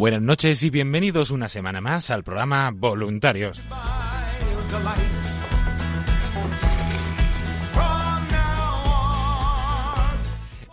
[0.00, 3.60] Buenas noches y bienvenidos una semana más al programa Voluntarios.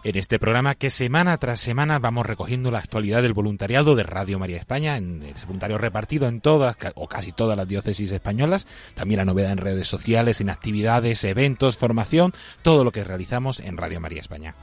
[0.07, 4.39] En este programa que semana tras semana vamos recogiendo la actualidad del voluntariado de Radio
[4.39, 9.25] María España, ese voluntario repartido en todas o casi todas las diócesis españolas, también la
[9.25, 12.31] novedad en redes sociales, en actividades, eventos, formación,
[12.61, 14.55] todo lo que realizamos en Radio María España.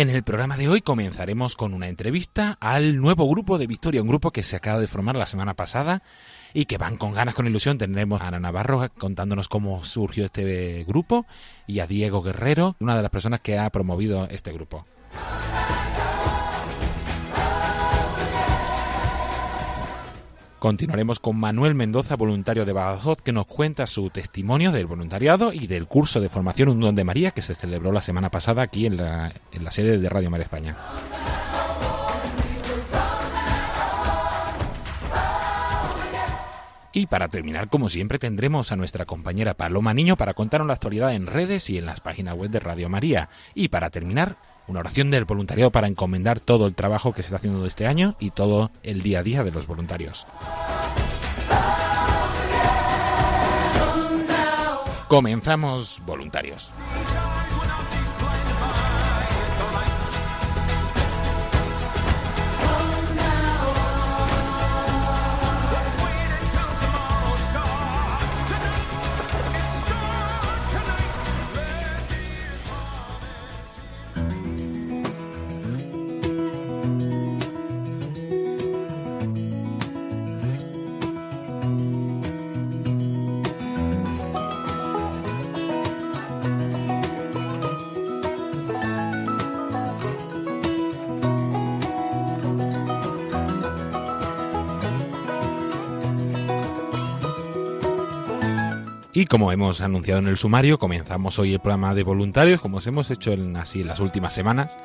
[0.00, 4.08] En el programa de hoy comenzaremos con una entrevista al nuevo grupo de Victoria, un
[4.08, 6.02] grupo que se acaba de formar la semana pasada
[6.54, 7.76] y que van con ganas, con ilusión.
[7.76, 11.26] Tendremos a Ana Navarro contándonos cómo surgió este grupo
[11.66, 14.86] y a Diego Guerrero, una de las personas que ha promovido este grupo.
[20.60, 25.66] Continuaremos con Manuel Mendoza, voluntario de Badajoz, que nos cuenta su testimonio del voluntariado y
[25.66, 28.98] del curso de formación Un de María que se celebró la semana pasada aquí en
[28.98, 29.32] la,
[29.70, 30.76] sede de Radio María España.
[36.92, 41.14] Y para terminar, como siempre, tendremos a nuestra compañera Paloma Niño para contarnos la actualidad
[41.14, 43.30] en redes y en las páginas web de Radio María.
[43.54, 44.36] Y para terminar,
[44.70, 48.14] una oración del voluntariado para encomendar todo el trabajo que se está haciendo este año
[48.20, 50.26] y todo el día a día de los voluntarios.
[55.08, 56.70] Comenzamos voluntarios.
[99.12, 102.86] Y como hemos anunciado en el sumario, comenzamos hoy el programa de voluntarios, como os
[102.86, 104.76] hemos hecho en así en las últimas semanas.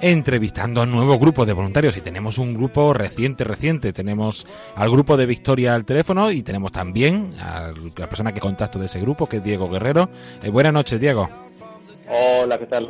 [0.00, 3.92] entrevistando a un nuevo grupo de voluntarios y tenemos un grupo reciente, reciente.
[3.92, 8.78] Tenemos al grupo de Victoria al teléfono y tenemos también a la persona que contacto
[8.78, 10.08] de ese grupo, que es Diego Guerrero.
[10.40, 11.28] Eh, buenas noches, Diego.
[12.08, 12.88] Hola, ¿qué tal,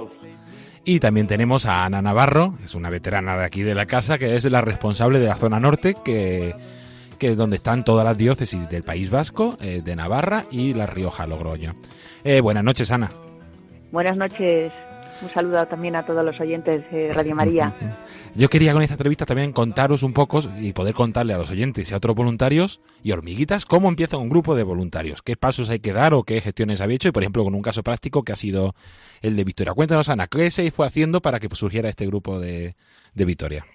[0.84, 4.36] Y también tenemos a Ana Navarro, es una veterana de aquí de la casa, que
[4.36, 6.54] es la responsable de la zona norte, que,
[7.18, 10.86] que es donde están todas las diócesis del País Vasco, eh, de Navarra y La
[10.86, 11.74] Rioja, Logroño.
[12.24, 13.10] Eh, buenas noches, Ana.
[13.90, 14.72] Buenas noches.
[15.20, 17.72] Un saludo también a todos los oyentes de Radio María.
[18.34, 21.90] Yo quería con esta entrevista también contaros un poco y poder contarle a los oyentes
[21.90, 25.80] y a otros voluntarios y hormiguitas cómo empieza un grupo de voluntarios, qué pasos hay
[25.80, 28.32] que dar o qué gestiones había hecho y por ejemplo con un caso práctico que
[28.32, 28.74] ha sido
[29.22, 29.72] el de Victoria.
[29.72, 32.76] Cuéntanos Ana, ¿qué se fue haciendo para que surgiera este grupo de,
[33.14, 33.66] de Victoria?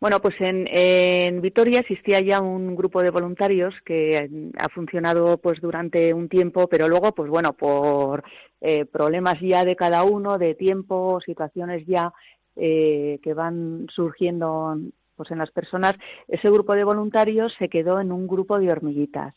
[0.00, 6.14] Bueno, pues en, Vitoria existía ya un grupo de voluntarios que ha funcionado pues durante
[6.14, 8.22] un tiempo, pero luego, pues bueno, por
[8.60, 12.12] eh, problemas ya de cada uno, de tiempo, situaciones ya
[12.54, 14.76] eh, que van surgiendo
[15.16, 15.94] pues en las personas,
[16.28, 19.34] ese grupo de voluntarios se quedó en un grupo de hormiguitas.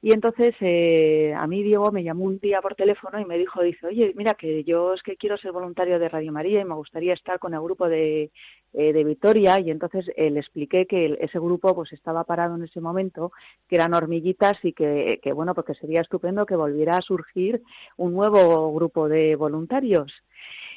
[0.00, 3.62] Y entonces eh, a mí Diego me llamó un día por teléfono y me dijo,
[3.62, 6.74] dice, oye, mira que yo es que quiero ser voluntario de Radio María y me
[6.74, 8.32] gustaría estar con el grupo de,
[8.74, 12.64] eh, de Vitoria y entonces eh, le expliqué que ese grupo pues estaba parado en
[12.64, 13.32] ese momento,
[13.68, 17.62] que eran hormiguitas y que, que bueno, porque sería estupendo que volviera a surgir
[17.96, 20.12] un nuevo grupo de voluntarios.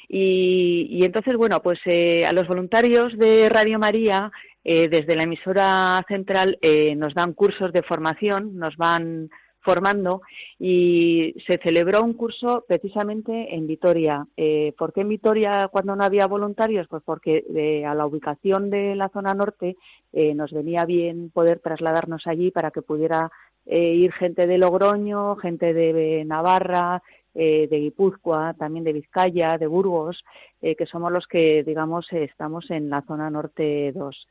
[0.08, 4.30] Y, y entonces, bueno, pues eh, a los voluntarios de Radio María
[4.64, 9.30] eh, desde la emisora central eh, nos dan cursos de formación, nos van
[9.66, 10.22] formando
[10.58, 14.26] y se celebró un curso precisamente en Vitoria.
[14.36, 16.86] Eh, ¿Por qué en Vitoria cuando no había voluntarios?
[16.88, 17.44] Pues porque
[17.86, 19.76] a la ubicación de la zona norte
[20.12, 23.30] nos venía bien poder trasladarnos allí para que pudiera
[23.66, 27.02] ir gente de Logroño, gente de Navarra,
[27.34, 30.24] de Guipúzcoa, también de Vizcaya, de Burgos,
[30.60, 34.26] que somos los que, digamos, estamos en la zona norte 2.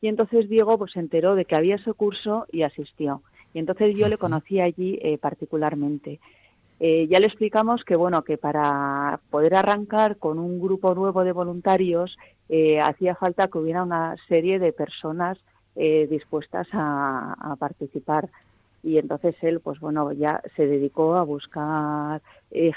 [0.00, 3.22] Y entonces Diego pues se enteró de que había ese curso y asistió.
[3.54, 6.20] Y entonces yo le conocí allí eh, particularmente.
[6.80, 11.32] Eh, ya le explicamos que bueno que para poder arrancar con un grupo nuevo de
[11.32, 12.16] voluntarios
[12.48, 15.38] eh, hacía falta que hubiera una serie de personas
[16.10, 18.28] dispuestas a, a, participar.
[18.82, 22.20] Y entonces él pues bueno ya se dedicó a buscar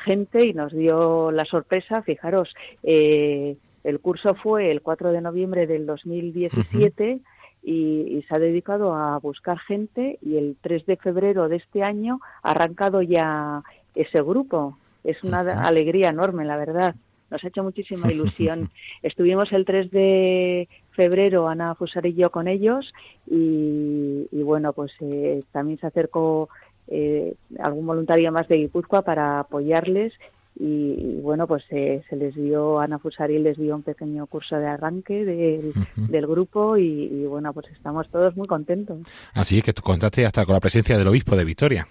[0.06, 2.04] gente y nos dio la sorpresa.
[2.04, 2.54] Fijaros
[2.84, 7.22] el curso fue el 4 de noviembre del 2017
[7.64, 12.20] y, se ha dedicado a buscar gente y el 3 de febrero de este año
[12.44, 13.64] ha arrancado ya
[13.96, 14.78] ese grupo.
[15.04, 16.96] Es una alegría enorme, la verdad.
[17.30, 18.70] Nos ha hecho muchísima ilusión.
[19.04, 22.94] Estuvimos el 3 de febrero, Ana Fusar y yo, con ellos
[23.28, 26.50] y, bueno, pues eh, también se acercó
[26.88, 30.14] eh, algún voluntario más de Guipúzcoa para apoyarles
[30.60, 35.26] y, bueno, pues se les dio, Ana Fusari les dio un pequeño curso de arranque
[35.26, 39.00] del, del grupo y, bueno, pues estamos todos muy contentos.
[39.34, 41.88] Así es que tú contaste hasta con la presencia del obispo de Victoria.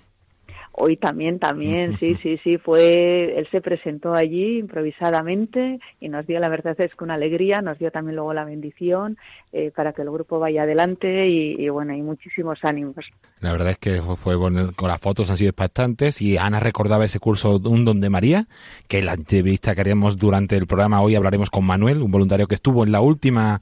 [0.73, 6.39] Hoy también, también, sí, sí, sí, fue, él se presentó allí improvisadamente y nos dio,
[6.41, 9.19] la verdad es que una alegría, nos dio también luego la bendición
[9.53, 13.05] eh, para que el grupo vaya adelante y, bueno, y muchísimos ánimos.
[13.41, 17.05] La verdad es que fue bueno, con las fotos han sido impactantes y Ana recordaba
[17.05, 18.47] ese curso Un Don de María,
[18.87, 22.55] que la entrevista que haríamos durante el programa hoy hablaremos con Manuel, un voluntario que
[22.55, 23.61] estuvo en la última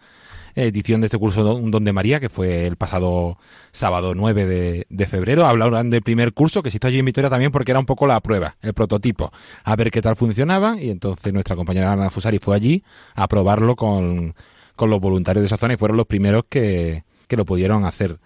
[0.67, 3.39] edición de este curso Un Don María, que fue el pasado
[3.73, 5.47] sábado 9 de, de febrero.
[5.47, 8.07] Hablaron del primer curso, que se hizo allí en Vitoria también, porque era un poco
[8.07, 9.33] la prueba, el prototipo,
[9.65, 10.81] a ver qué tal funcionaba.
[10.81, 12.83] Y entonces nuestra compañera Ana Fusari fue allí
[13.15, 14.35] a probarlo con,
[14.77, 18.19] con los voluntarios de esa zona y fueron los primeros que, que lo pudieron hacer.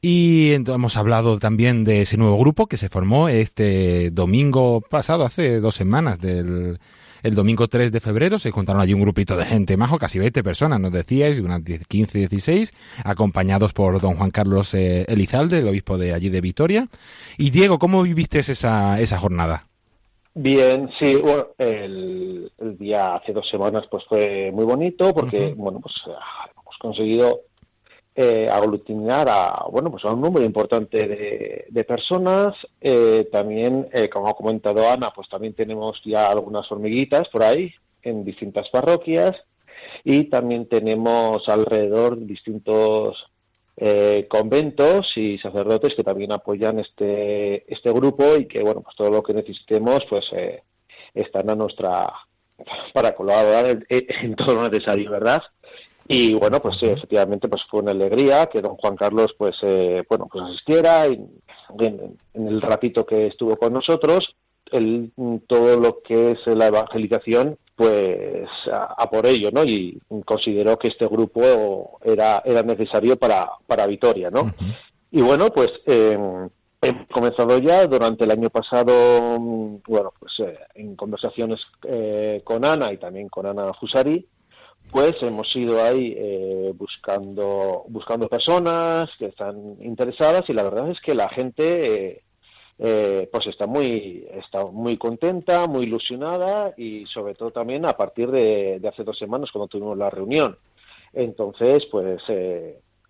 [0.00, 5.60] Y hemos hablado también de ese nuevo grupo que se formó este domingo pasado, hace
[5.60, 6.78] dos semanas, del
[7.24, 10.44] el domingo 3 de febrero se encontraron allí un grupito de gente majo, casi 20
[10.44, 15.96] personas, nos decíais, unas 15, 16, acompañados por don Juan Carlos eh, Elizalde, el obispo
[15.96, 16.86] de allí de Vitoria.
[17.38, 19.64] Y Diego, ¿cómo viviste esa, esa jornada?
[20.34, 25.94] Bien, sí, bueno, el, día hace dos semanas pues fue muy bonito porque, bueno, pues
[26.08, 27.40] ah, hemos conseguido
[28.16, 32.54] eh, aglutinar a bueno pues a un número importante de, personas.
[32.80, 37.72] Eh, también eh, como ha comentado Ana pues también tenemos ya algunas hormiguitas por ahí
[38.02, 39.32] en distintas parroquias.
[40.04, 43.16] Y también tenemos alrededor distintos
[43.76, 49.10] eh, conventos y sacerdotes que también apoyan este este grupo y que bueno pues todo
[49.10, 50.24] lo que necesitemos pues
[51.12, 52.12] están a nuestra
[52.94, 55.42] para colaborar en todo lo necesario verdad
[56.08, 60.02] y bueno, pues sí, efectivamente pues fue una alegría que don Juan Carlos pues eh,
[60.08, 61.24] bueno pues asistiera y,
[61.78, 64.36] en, el ratito que estuvo con nosotros,
[64.70, 65.12] el,
[65.46, 69.64] todo lo que es la evangelización pues a, por ello, ¿no?
[69.64, 74.54] Y consideró que este grupo era, era necesario para, para Vitoria, ¿no?
[75.10, 76.18] Y bueno, pues eh,
[76.82, 78.92] he comenzado ya durante el año pasado,
[79.38, 84.26] bueno, pues eh, en conversaciones eh, con Ana y también con Ana Fusari,
[84.90, 91.00] pues hemos ido ahí eh, buscando buscando personas que están interesadas y la verdad es
[91.00, 92.20] que la gente
[92.76, 98.78] pues está muy está muy contenta, muy ilusionada y sobre todo también a partir de,
[98.80, 100.58] de hace dos semanas cuando tuvimos la reunión.
[101.12, 102.20] Entonces, pues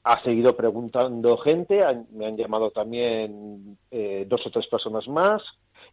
[0.04, 1.80] ha seguido preguntando gente,
[2.12, 5.42] me han llamado también eh, dos o tres personas más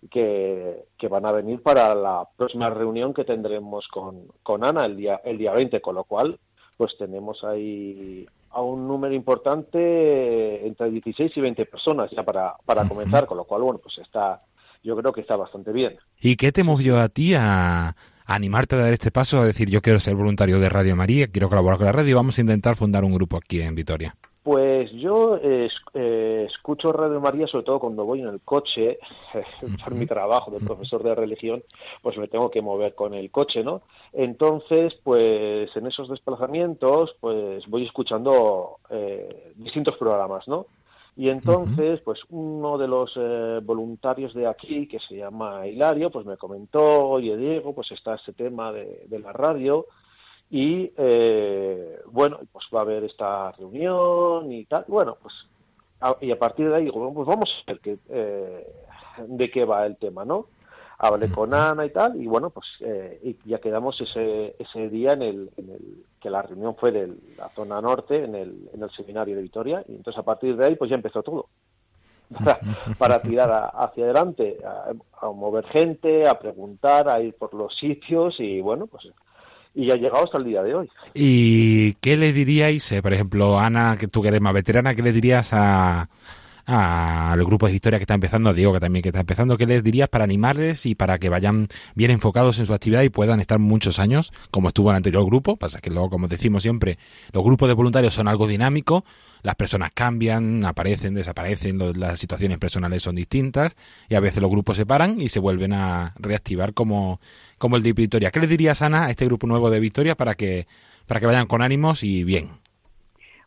[0.10, 4.98] que, que, van a venir para la próxima reunión que tendremos con, con Ana el
[4.98, 6.39] día, el día 20, con lo cual
[6.77, 12.88] pues tenemos ahí a un número importante entre 16 y 20 personas ya para, para
[12.88, 14.41] comenzar, con lo cual, bueno, pues está,
[14.84, 15.98] yo creo que está bastante bien.
[16.20, 19.81] ¿Y qué te movió a ti a, animarte a dar este paso, a decir yo
[19.81, 22.75] quiero ser voluntario de Radio María, quiero colaborar con la radio y vamos a intentar
[22.75, 24.15] fundar un grupo aquí en Vitoria?
[24.43, 25.69] Pues yo eh,
[26.50, 28.98] escucho Radio María sobre todo cuando voy en el coche,
[29.83, 31.63] por mi trabajo de profesor de religión,
[32.01, 33.83] pues me tengo que mover con el coche, ¿no?
[34.13, 40.65] Entonces, pues en esos desplazamientos, pues voy escuchando eh, distintos programas, ¿no?
[41.15, 46.25] Y entonces, pues uno de los eh, voluntarios de aquí, que se llama Hilario, pues
[46.25, 49.86] me comentó, oye Diego, pues está este tema de, la radio
[50.51, 54.86] y eh, bueno, pues va a haber esta reunión y tal.
[54.88, 55.34] Bueno, pues
[56.22, 58.67] y a partir de ahí digo, pues vamos a ver qué, eh,
[59.27, 60.48] de qué va el tema, ¿no?
[61.03, 65.13] hablé con Ana y tal, y bueno, pues eh, y ya quedamos ese, ese día
[65.13, 68.84] en el, en el, que la reunión fue de la zona norte, en el, en
[68.84, 71.48] el seminario de Vitoria, y entonces a partir de ahí pues ya empezó todo.
[73.00, 78.62] Para, tirar hacia adelante, a, mover gente, a preguntar, a ir por los sitios y
[78.62, 79.10] bueno, pues
[79.73, 80.89] y ha llegado hasta el día de hoy.
[81.13, 85.01] ¿Y qué le diríais, eh, por ejemplo, Ana, que tú que eres más veterana, qué
[85.01, 86.09] le dirías a,
[86.65, 89.65] al grupo de historia que está empezando, a Diego que también que está empezando, ¿qué
[89.65, 93.39] les dirías para animarles y para que vayan bien enfocados en su actividad y puedan
[93.39, 95.58] estar muchos años, como estuvo el anterior grupo?
[95.58, 96.98] Pasa que luego, como decimos siempre,
[97.34, 99.03] los grupos de voluntarios son algo dinámico,
[99.44, 103.75] las personas cambian, aparecen, desaparecen, las situaciones personales son distintas
[104.08, 107.20] y a veces los grupos se paran y se vuelven a reactivar como,
[107.58, 108.32] como el de Victoria.
[108.32, 110.68] ¿Qué les dirías, Ana, a este grupo nuevo de Victoria para que,
[111.08, 112.61] para que vayan con ánimos y bien?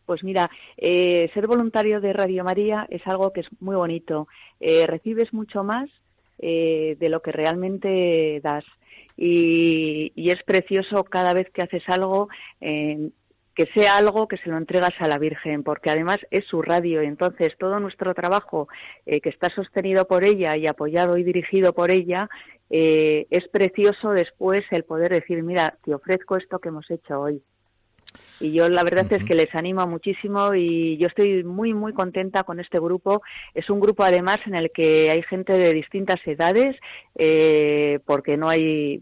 [0.05, 4.27] Pues mira, eh, ser voluntario de Radio María es algo que es muy bonito.
[4.59, 5.89] Eh, recibes mucho más
[6.39, 8.63] eh, de lo que realmente das.
[9.17, 12.27] Y, es precioso cada vez que haces algo,
[12.59, 17.01] que sea algo que se lo entregas a la Virgen, porque además es su radio.
[17.01, 18.67] Y entonces todo nuestro trabajo
[19.05, 22.29] que está sostenido por ella y apoyado y dirigido por ella,
[22.69, 27.41] es precioso después el poder decir, mira, te ofrezco esto que hemos hecho hoy
[28.39, 32.43] y yo la verdad es que les animo muchísimo y yo estoy muy muy contenta
[32.43, 33.21] con este grupo.
[33.53, 36.75] Es un grupo además en el que hay gente de distintas edades
[37.15, 39.01] eh, porque no hay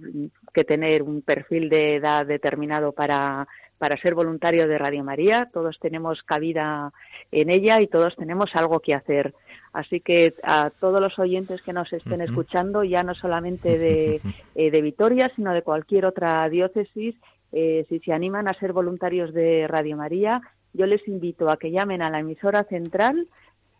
[0.53, 3.47] que tener un perfil de edad determinado para
[3.83, 5.49] para ser voluntario de Radio María.
[5.51, 6.93] Todos tenemos cabida
[7.33, 9.33] en ella y todos tenemos algo que hacer.
[9.73, 14.21] Así que a todos los oyentes que nos estén escuchando, ya no solamente de,
[14.55, 17.15] eh, de Vitoria, sino de cualquier otra diócesis,
[17.53, 20.41] eh, si se animan a ser voluntarios de Radio María,
[20.73, 23.27] yo les invito a que llamen a la emisora central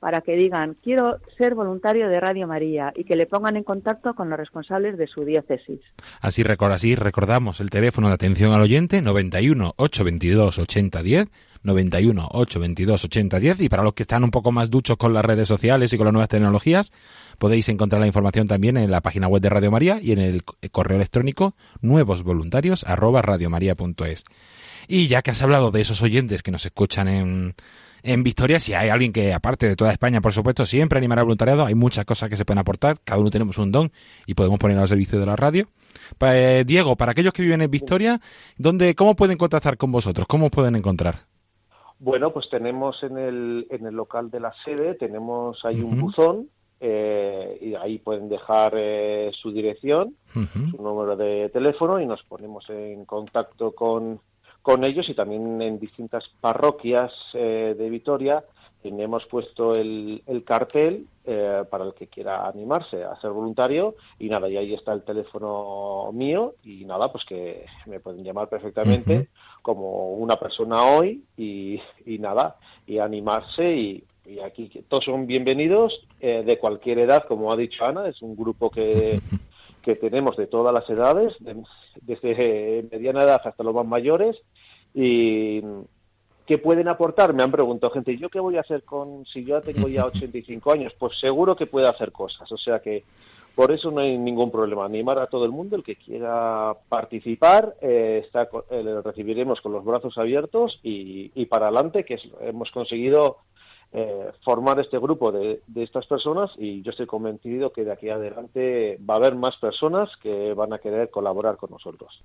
[0.04, 4.14] para que digan quiero ser voluntario de Radio María y que le pongan en contacto
[4.16, 5.80] con los responsables de su diócesis.
[6.20, 11.30] Así, así recordamos el teléfono de atención al oyente 91 822 8010
[11.64, 15.48] 91 822 8010 y para los que están un poco más duchos con las redes
[15.48, 16.92] sociales y con las nuevas tecnologías
[17.38, 20.44] podéis encontrar la información también en la página web de Radio María y en el
[20.44, 24.26] correo electrónico nuevosvoluntarios arroba radiomaria.es.
[24.90, 27.56] Y ya que has hablado de esos oyentes que nos escuchan en,
[28.04, 31.26] en Victoria, si hay alguien que, aparte de toda España, por supuesto, siempre animará al
[31.26, 33.92] voluntariado, hay muchas cosas que se pueden aportar, cada uno tenemos un don
[34.28, 35.68] y podemos poner al servicio de la radio.
[36.20, 38.20] Eh, Diego, para aquellos que viven en Victoria,
[38.58, 40.28] ¿dónde, ¿cómo pueden contactar con vosotros?
[40.28, 41.16] ¿Cómo pueden encontrar?
[42.00, 46.50] Bueno, pues tenemos en el, en el local de la sede, tenemos ahí un buzón
[46.82, 52.70] eh, y ahí pueden dejar eh, su dirección, su número de teléfono y nos ponemos
[52.70, 54.20] en contacto con,
[54.64, 58.44] con ellos y también en distintas parroquias eh, de Vitoria
[58.84, 63.96] tenemos puesto el, el cartel eh, para el que quiera animarse a ser voluntario.
[64.20, 66.56] Y nada, y ahí está el teléfono mío.
[66.66, 69.30] Y nada, pues que me pueden llamar perfectamente
[69.62, 71.24] como una persona hoy.
[71.38, 73.74] Y, y nada, y animarse.
[73.74, 78.22] Y, y aquí todos son bienvenidos eh, de cualquier edad, como ha dicho Ana, es
[78.22, 79.22] un grupo que,
[79.84, 81.36] que tenemos de todas las edades,
[82.02, 84.38] desde mediana edad hasta los más mayores,
[84.94, 85.62] y
[86.46, 87.34] ¿qué pueden aportar?
[87.34, 90.72] Me han preguntado gente, ¿yo qué voy a hacer con si yo tengo ya 85
[90.72, 90.94] años?
[90.98, 93.04] Pues seguro que puede hacer cosas, o sea que
[93.56, 94.86] por eso no hay ningún problema.
[94.86, 99.74] Animar a todo el mundo, el que quiera participar, eh, está, eh, le recibiremos con
[99.74, 103.38] los brazos abiertos y, y para adelante, que hemos conseguido
[103.96, 108.98] eh, formar este grupo de, estas personas y yo estoy convencido que de aquí adelante
[109.08, 112.24] va a haber más personas que van a querer colaborar con nosotros.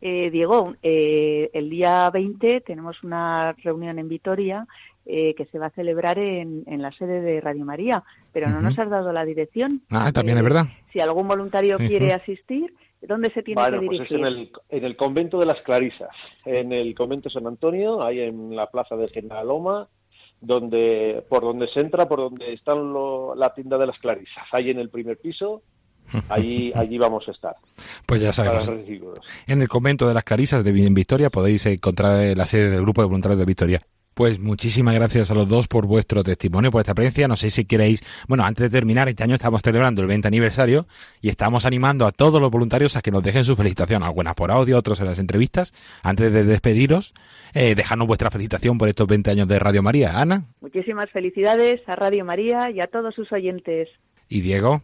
[0.00, 4.66] Eh, Diego, eh, el día 20 tenemos una reunión en Vitoria
[5.04, 8.90] que se va a celebrar en, la sede de Radio María, pero no nos has
[8.90, 9.80] dado la dirección.
[9.88, 10.66] Ah, también es verdad.
[10.92, 14.06] Si algún voluntario quiere asistir, ¿dónde se tiene que dirigir?
[14.06, 18.02] Pues es en el, en el convento de las Clarisas, en el convento San Antonio,
[18.02, 19.88] ahí en la plaza de General Loma,
[20.40, 24.78] donde por donde se entra, por donde está la tienda de las Clarisas, ahí en
[24.78, 25.62] el primer piso,
[26.28, 27.56] allí allí vamos a estar.
[28.06, 28.70] Pues ya sabemos.
[29.46, 33.08] En el convento de las Clarisas de Victoria podéis encontrar la sede del grupo de
[33.08, 33.82] voluntarios de Victoria.
[34.18, 37.28] Pues muchísimas gracias a los dos por vuestro testimonio, por esta experiencia.
[37.28, 40.88] No sé si queréis, bueno, antes de terminar, este año estamos celebrando el 20 aniversario
[41.20, 44.50] y estamos animando a todos los voluntarios a que nos dejen su felicitación, algunas por
[44.50, 45.72] audio, otros en las entrevistas.
[46.02, 47.14] Antes de despediros,
[47.54, 50.20] eh, dejarnos vuestra felicitación por estos 20 años de Radio María.
[50.20, 50.46] Ana.
[50.60, 53.88] Muchísimas felicidades a Radio María y a todos sus oyentes.
[54.28, 54.82] ¿Y Diego?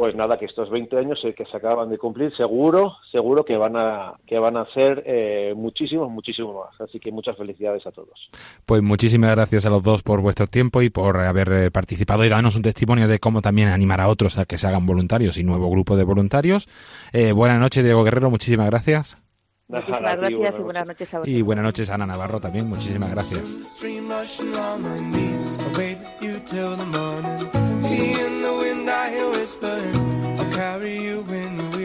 [0.00, 3.76] Pues nada, que estos 20 años que se acaban de cumplir, seguro, seguro que van
[3.76, 6.80] a, que van a ser eh, muchísimos, muchísimos más.
[6.80, 8.30] Así que muchas felicidades a todos.
[8.64, 12.30] Pues muchísimas gracias a los dos por vuestro tiempo y por haber eh, participado y
[12.30, 15.44] darnos un testimonio de cómo también animar a otros a que se hagan voluntarios y
[15.44, 16.66] nuevo grupo de voluntarios.
[17.12, 19.18] Eh, buenas noches, Diego Guerrero, muchísimas gracias.
[19.68, 21.36] Muchísimas gracias y buenas noches a vosotros.
[21.36, 22.66] Y buenas noches, Ana Navarro, también.
[22.70, 23.60] Muchísimas gracias.
[28.90, 31.79] I hear whispering, I'll carry you in the wind.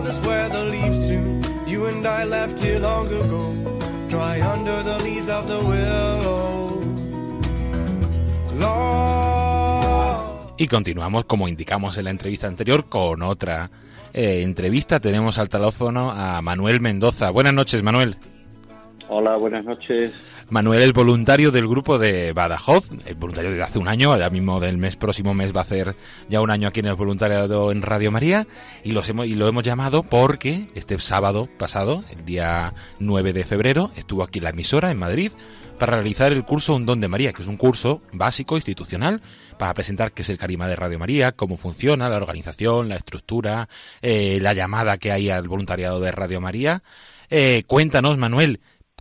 [0.00, 3.52] All this weather leaves soon, you and I left here long ago,
[4.08, 6.70] dry under the leaves of the willow.
[10.56, 13.70] Y continuamos, como indicamos en la entrevista anterior, con otra
[14.12, 15.00] eh, entrevista.
[15.00, 17.30] Tenemos al teléfono a Manuel Mendoza.
[17.30, 18.18] Buenas noches, Manuel.
[19.12, 20.12] Hola, buenas noches.
[20.50, 24.60] Manuel es voluntario del grupo de Badajoz, el voluntario de hace un año, ya mismo
[24.60, 25.96] del mes próximo mes va a hacer
[26.28, 28.46] ya un año aquí en el voluntariado en Radio María
[28.84, 33.42] y, los hemos, y lo hemos llamado porque este sábado pasado, el día 9 de
[33.42, 35.32] febrero, estuvo aquí en la emisora en Madrid
[35.80, 39.22] para realizar el curso Un Don de María, que es un curso básico, institucional,
[39.58, 43.68] para presentar qué es el carisma de Radio María, cómo funciona la organización, la estructura,
[44.02, 46.84] eh, la llamada que hay al voluntariado de Radio María.
[47.28, 48.60] Eh, cuéntanos, Manuel,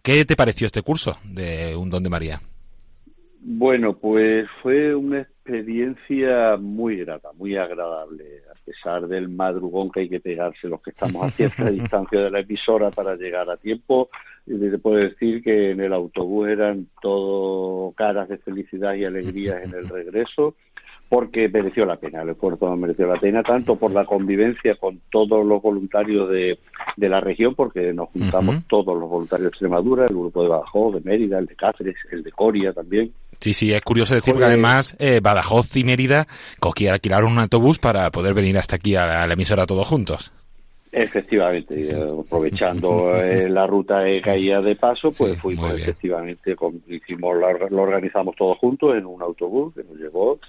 [0.09, 2.41] ¿qué te pareció este curso de Un Don de María?
[3.41, 10.09] Bueno, pues fue una experiencia muy grata, muy agradable, a pesar del madrugón que hay
[10.09, 14.09] que pegarse los que estamos a cierta distancia de la emisora para llegar a tiempo.
[14.47, 19.61] Y te puedo decir que en el autobús eran todo caras de felicidad y alegría
[19.61, 20.55] en el regreso,
[21.09, 25.43] porque mereció la pena, el esfuerzo mereció la pena, tanto por la convivencia con todos
[25.43, 26.59] los voluntarios de,
[26.97, 30.93] de la región, porque nos juntamos todos los voluntarios de Extremadura, el grupo de Badajoz,
[30.93, 33.11] de Mérida, el de Cáceres, el de Coria también.
[33.39, 36.27] Sí, sí, es curioso decir que Pues- además eh, Badajoz y Mérida
[36.59, 39.87] cogieron, alquilaron un autobús para poder venir hasta aquí a la, a la emisora todos
[39.87, 40.31] juntos.
[40.91, 46.81] Efectivamente, eh, aprovechando eh, la ruta que caía de paso, pues Sí, fuimos efectivamente, con-
[46.87, 50.39] hicimos la- lo organizamos todos juntos en un autobús que nos llevó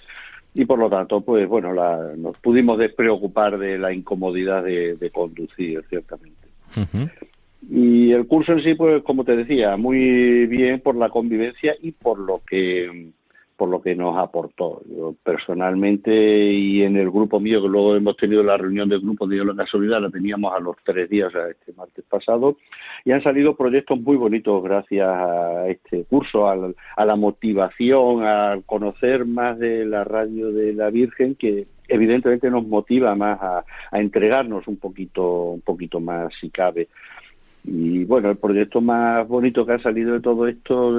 [0.54, 5.10] y por lo tanto, pues bueno, la- nos pudimos despreocupar de la incomodidad de, de
[5.10, 6.48] conducir, ciertamente.
[7.70, 11.92] Y el curso en sí, pues como te decía, muy bien por la convivencia y
[11.92, 13.10] por lo que
[13.60, 14.80] por lo que nos aportó.
[14.88, 16.10] Yo personalmente
[16.50, 19.54] y en el grupo mío, que luego hemos tenido la reunión del grupo de la
[19.54, 22.56] casualidad, la teníamos a los tres días, a este martes pasado,
[23.04, 28.64] y han salido proyectos muy bonitos gracias a este curso, al- a, la motivación, al
[28.64, 34.00] conocer más de la radio de la Virgen, que evidentemente nos motiva más a, a
[34.00, 36.88] entregarnos un poquito, un poquito más si cabe.
[37.64, 40.98] Y bueno, el proyecto más bonito que ha salido de todo esto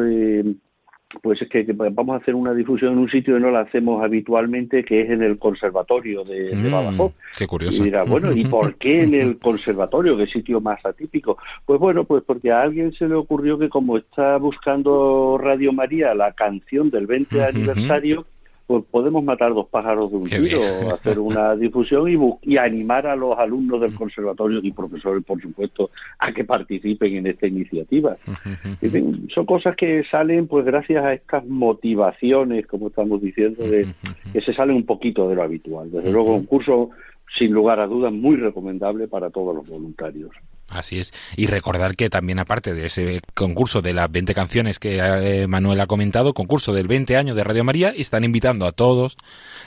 [1.21, 4.04] pues es que, vamos a hacer una difusión en un sitio que no la hacemos
[4.04, 7.13] habitualmente, que es en el conservatorio de, de mm, Badajoz.
[7.38, 7.82] Qué curioso.
[7.82, 10.17] Y dirá, bueno, ¿y por qué en el conservatorio?
[10.17, 11.38] ¿Qué sitio más atípico?
[11.65, 16.13] Pues bueno, pues porque a alguien se le ocurrió que como está buscando Radio María
[16.13, 18.26] la canción del 20 aniversario,
[18.72, 20.60] pues podemos matar dos pájaros de un tiro,
[20.94, 25.90] hacer una difusión y, y animar a los alumnos del conservatorio y profesores, por supuesto,
[26.20, 28.16] a que participen en esta iniciativa.
[29.34, 33.88] son cosas que salen pues gracias a estas motivaciones, como estamos diciendo, de
[34.34, 35.92] que se sale un poquito de lo habitual.
[35.92, 36.92] Desde luego, un curso
[37.38, 40.32] sin lugar a dudas muy recomendable para todos los voluntarios.
[40.72, 41.14] Así es.
[41.36, 45.82] Y recordar que también aparte de ese concurso de las 20 canciones que eh, Manuel
[45.82, 49.18] ha comentado, concurso del 20 años de Radio María, están invitando a todos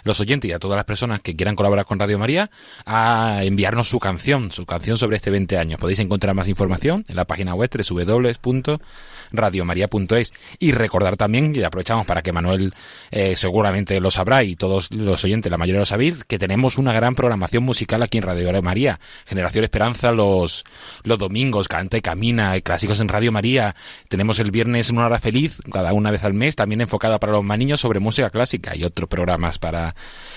[0.02, 2.50] los oyentes y a todas las personas que quieran colaborar con Radio María
[2.86, 5.78] a enviarnos su canción, su canción sobre este 20 años.
[5.78, 12.22] Podéis encontrar más información en la página web www.radiomaria.es y recordar también, y aprovechamos para
[12.22, 12.72] que Manuel
[13.10, 16.94] eh, seguramente lo sabrá y todos los oyentes, la mayoría lo sabéis, que tenemos una
[16.94, 19.00] gran programación musical aquí en Radio María.
[19.26, 20.64] Generación Esperanza los
[21.02, 23.74] los domingos, Canta y Camina, Clásicos en Radio María.
[24.08, 27.44] Tenemos el viernes Una Hora Feliz, cada una vez al mes, también enfocada para los
[27.44, 29.94] más niños sobre música clásica y otros programas para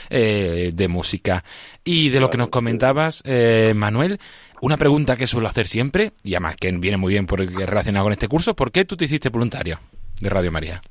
[0.09, 1.43] eh, de música.
[1.83, 4.19] Y de lo que nos comentabas, eh, Manuel,
[4.61, 8.13] una pregunta que suelo hacer siempre, y además que viene muy bien porque relacionado con
[8.13, 9.79] este curso, ¿por qué tú te hiciste voluntario
[10.19, 10.81] de Radio María?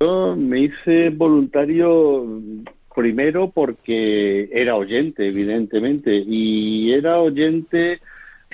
[0.00, 2.40] Yo me hice voluntario
[2.94, 8.00] primero porque era oyente, evidentemente, y era oyente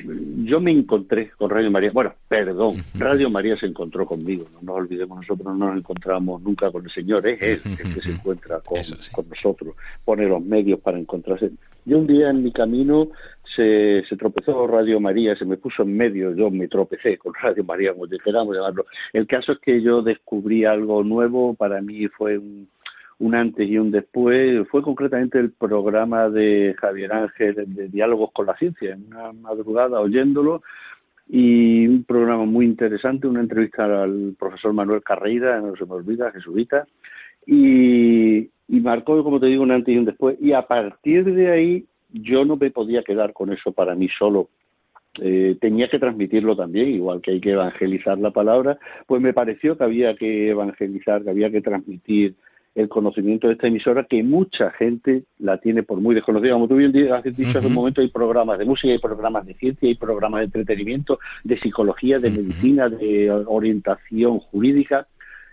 [0.04, 1.90] yo me encontré con Radio María.
[1.90, 4.46] Bueno, perdón, Radio María se encontró conmigo.
[4.54, 7.26] No nos olvidemos, nosotros no nos encontramos nunca con el Señor.
[7.26, 11.50] Es Él el que se encuentra con, nosotros, pone los medios para encontrarse.
[11.86, 13.08] Yo un día en mi camino
[13.54, 17.64] se, se, tropezó Radio María, se me puso en medio, yo me tropecé con Radio
[17.64, 18.86] María, como queramos llamarlo.
[19.12, 22.68] El caso es que yo descubrí algo nuevo, para mí fue un,
[23.18, 28.46] un antes y un después fue concretamente el programa de Javier Ángel de Diálogos con
[28.46, 30.62] la Ciencia, en una madrugada oyéndolo
[31.28, 36.30] y un programa muy interesante, una entrevista al profesor Manuel Carreira, no se me olvida,
[36.30, 36.86] jesuita,
[37.46, 41.50] y, y marcó, como te digo, un antes y un después, y a partir de
[41.50, 44.48] ahí yo no me podía quedar con eso para mí solo,
[45.20, 49.76] eh, tenía que transmitirlo también, igual que hay que evangelizar la palabra, pues me pareció
[49.76, 52.34] que había que evangelizar, que había que transmitir
[52.76, 56.52] el conocimiento de esta emisora que mucha gente la tiene por muy desconocida.
[56.52, 59.54] Como tú bien has dicho hace un momento, hay programas de música, hay programas de
[59.54, 65.08] ciencia, hay programas de entretenimiento, de psicología, de medicina, de orientación jurídica,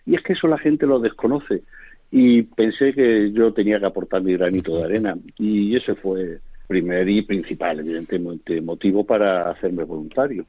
[0.06, 1.64] y es que eso la gente lo desconoce.
[2.12, 7.08] Y pensé que yo tenía que aportar mi granito de arena, y ese fue primer
[7.08, 10.46] y principal, evidentemente, motivo para hacerme voluntario.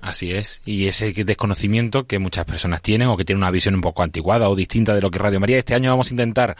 [0.00, 3.80] Así es, y ese desconocimiento que muchas personas tienen o que tienen una visión un
[3.80, 5.58] poco anticuada o distinta de lo que Radio María.
[5.58, 6.56] Este año vamos a intentar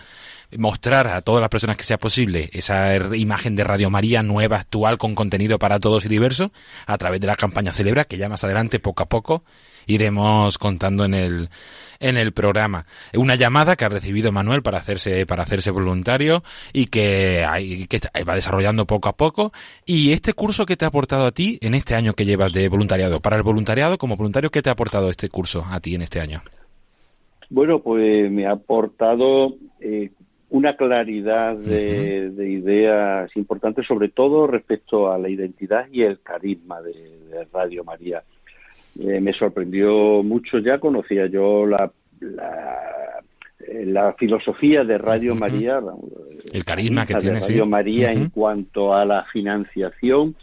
[0.59, 4.99] mostrar a todas las personas que sea posible esa imagen de Radio María nueva, actual,
[4.99, 6.53] con contenido para todos y diverso,
[6.87, 9.45] a través de la campaña Celebra, que ya más adelante, poco a poco,
[9.87, 11.49] iremos contando en el,
[12.01, 12.87] en el programa.
[13.15, 18.01] Una llamada que ha recibido Manuel para hacerse, para hacerse voluntario y que, hay, que
[18.29, 19.53] va desarrollando poco a poco.
[19.85, 22.69] Y este curso que te ha aportado a ti en este año que llevas de
[22.69, 26.03] voluntariado, para el voluntariado como voluntario, ¿qué te ha aportado este curso a ti en
[26.03, 26.43] este año?
[27.51, 30.11] Bueno, pues me ha aportado eh,
[30.55, 37.45] una claridad de, ideas importantes, sobre todo respecto a la identidad y el carisma de
[37.53, 38.23] Radio María.
[39.01, 41.91] Eh, me sorprendió mucho ya, conocía yo la,
[42.21, 45.81] la, filosofía de Radio María,
[46.53, 50.37] el carisma que tiene Radio María en cuanto a la financiación,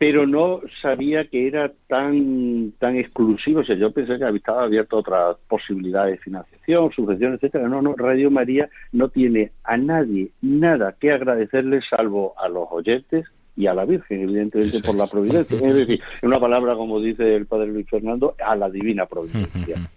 [0.00, 3.60] pero no sabía que era tan tan exclusivo.
[3.60, 7.68] O sea, yo pensé que estaba abierto a otras posibilidades de financiación, subvenciones, etcétera.
[7.68, 13.26] No, no, Radio María no tiene a nadie nada que agradecerle salvo a los oyentes
[13.58, 15.58] y a la Virgen, evidentemente por la providencia.
[15.62, 19.76] Es decir, en una palabra, como dice el padre Luis Fernando, a la divina providencia.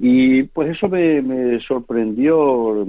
[0.00, 2.86] Y pues eso me, me sorprendió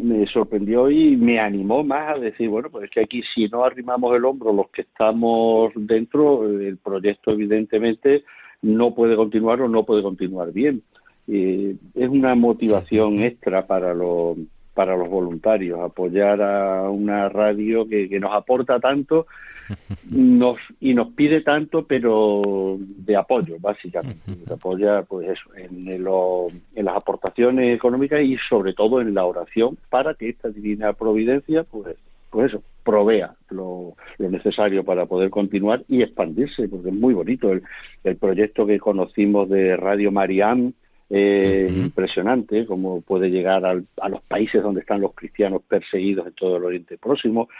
[0.00, 3.64] me sorprendió y me animó más a decir, bueno, pues es que aquí si no
[3.64, 8.24] arrimamos el hombro los que estamos dentro, el proyecto evidentemente
[8.62, 10.82] no puede continuar o no puede continuar bien.
[11.28, 14.38] Eh, es una motivación extra para los
[14.74, 19.26] para los voluntarios, apoyar a una radio que, nos aporta tanto
[20.10, 24.22] nos, y nos pide tanto, pero de apoyo, básicamente.
[24.26, 29.76] Nos apoya pues eso, en, en las aportaciones económicas y sobre todo en la oración
[29.90, 31.96] para que esta divina providencia pues
[32.32, 37.62] pues eso, provea lo, necesario para poder continuar y expandirse, porque es muy bonito el,
[38.04, 40.72] el proyecto que conocimos de Radio Mariam,
[41.14, 46.56] eh, impresionante, como puede llegar a los países donde están los cristianos perseguidos en todo
[46.56, 47.50] el Oriente Próximo.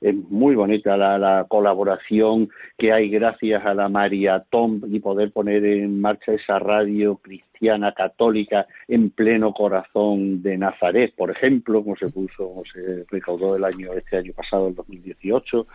[0.00, 5.64] Es muy bonita la, colaboración que hay gracias a la María Tom y poder poner
[5.64, 12.10] en marcha esa radio cristiana católica en pleno corazón de Nazaret, por ejemplo, como se
[12.10, 15.66] puso, como se recaudó el año este año pasado, el 2018.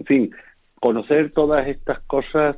[0.00, 0.30] En fin,
[0.80, 2.56] conocer todas estas cosas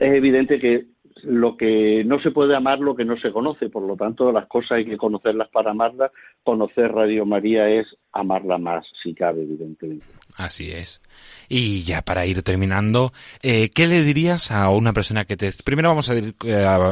[0.00, 3.82] es evidente que lo que no se puede amar lo que no se conoce, por
[3.82, 8.86] lo tanto las cosas hay que conocerlas para amarlas, conocer Radio María es amarla más,
[9.02, 10.04] si cabe, evidentemente.
[10.36, 11.00] Así es.
[11.48, 15.50] Y ya para ir terminando, eh, ¿qué le dirías a una persona que te...
[15.64, 16.34] Primero vamos a, eh,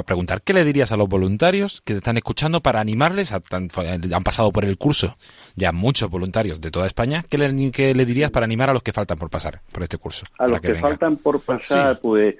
[0.06, 3.32] preguntar, ¿qué le dirías a los voluntarios que te están escuchando para animarles?
[3.32, 5.16] A, han pasado por el curso
[5.56, 7.22] ya muchos voluntarios de toda España.
[7.28, 10.26] ¿Qué le, le dirías para animar a los que faltan por pasar por este curso?
[10.38, 12.36] A los que, faltan por pasar, pues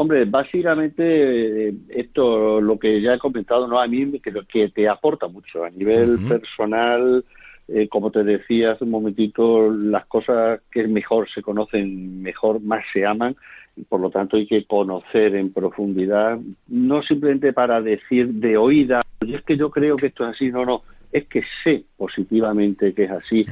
[0.00, 4.88] Hombre, básicamente eh, esto, lo que ya he comentado, no a mí que, que te
[4.88, 7.24] aporta mucho a nivel personal.
[7.68, 12.82] Eh, como te decía hace un momentito, las cosas que mejor se conocen, mejor más
[12.92, 13.36] se aman
[13.76, 19.02] y por lo tanto hay que conocer en profundidad, no simplemente para decir de oída,
[19.20, 22.94] y es que yo creo que esto es así, no, no, es que sé positivamente
[22.94, 23.46] que es así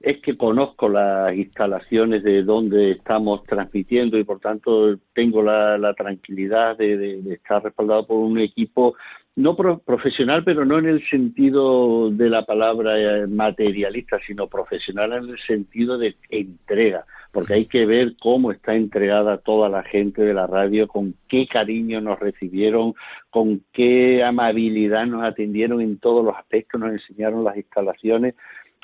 [0.00, 6.76] es que conozco las instalaciones de donde estamos transmitiendo y por tanto tengo la, tranquilidad
[6.76, 8.94] de, estar respaldado por un equipo
[9.38, 15.28] no profesional, pero no en el sentido de la palabra eh, materialista, sino profesional en
[15.28, 20.34] el sentido de entrega, porque hay que ver cómo está entregada toda la gente de
[20.34, 22.94] la radio, con qué cariño nos recibieron,
[23.30, 28.34] con qué amabilidad nos atendieron en todos los aspectos, nos enseñaron las instalaciones.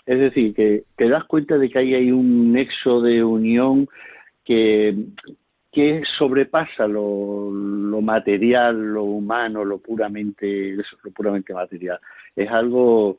[0.07, 3.89] Es decir, que te das cuenta de que ahí hay un nexo de unión
[4.45, 4.95] que,
[5.75, 11.99] que sobrepasa lo, lo material, lo humano, lo puramente, lo puramente material.
[12.37, 13.19] Es algo,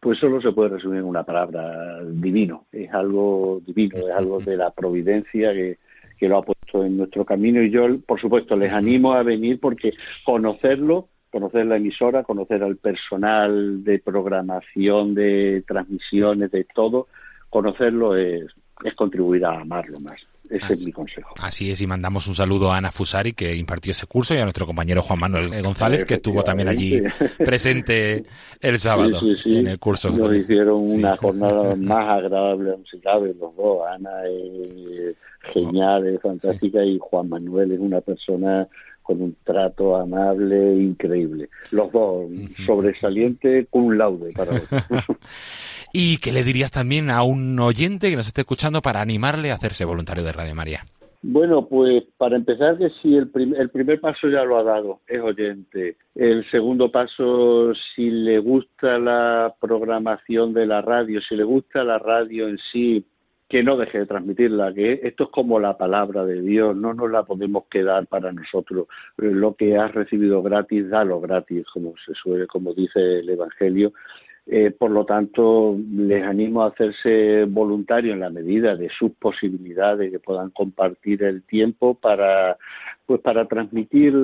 [0.00, 2.66] pues solo se puede resumir en una palabra, divino.
[2.72, 5.78] Es algo divino, es algo de la providencia que,
[6.18, 9.60] que lo ha puesto en nuestro camino y yo, por supuesto, les animo a venir
[9.60, 9.92] porque
[10.24, 17.08] conocerlo conocer la emisora, conocer al personal de programación, de transmisiones, de todo,
[17.50, 18.46] conocerlo es,
[18.84, 20.26] es contribuir a amarlo más.
[20.48, 21.34] Ese es mi consejo.
[21.40, 24.44] Así es, y mandamos un saludo a Ana Fusari, que impartió ese curso, y a
[24.44, 27.02] nuestro compañero Juan Manuel González, que estuvo también allí
[27.38, 28.24] presente
[28.60, 30.10] el sábado en el curso.
[30.10, 33.82] Nos hicieron una jornada más agradable, musical, los dos.
[33.92, 35.16] Ana es
[35.52, 38.68] genial, es fantástica, y Juan Manuel es una persona
[39.06, 41.48] con un trato amable increíble.
[41.70, 42.26] Los dos,
[42.66, 44.52] sobresaliente, un laude para
[45.92, 49.54] ¿Y qué le dirías también a un oyente que nos esté escuchando para animarle a
[49.54, 50.84] hacerse voluntario de Radio María?
[51.22, 55.20] Bueno, pues para empezar que si el, el primer paso ya lo ha dado, es
[55.20, 55.96] oyente.
[56.14, 61.98] El segundo paso, si le gusta la programación de la radio, si le gusta la
[61.98, 63.04] radio en sí,
[63.48, 67.10] que no deje de transmitirla, que esto es como la palabra de Dios, no nos
[67.10, 68.88] la podemos quedar para nosotros.
[69.16, 73.92] Lo que has recibido gratis, dalo gratis, como se suele, como dice el Evangelio,
[74.48, 80.12] eh, por lo tanto, les animo a hacerse voluntarios en la medida de sus posibilidades,
[80.12, 82.56] que puedan compartir el tiempo para,
[83.06, 84.14] pues para transmitir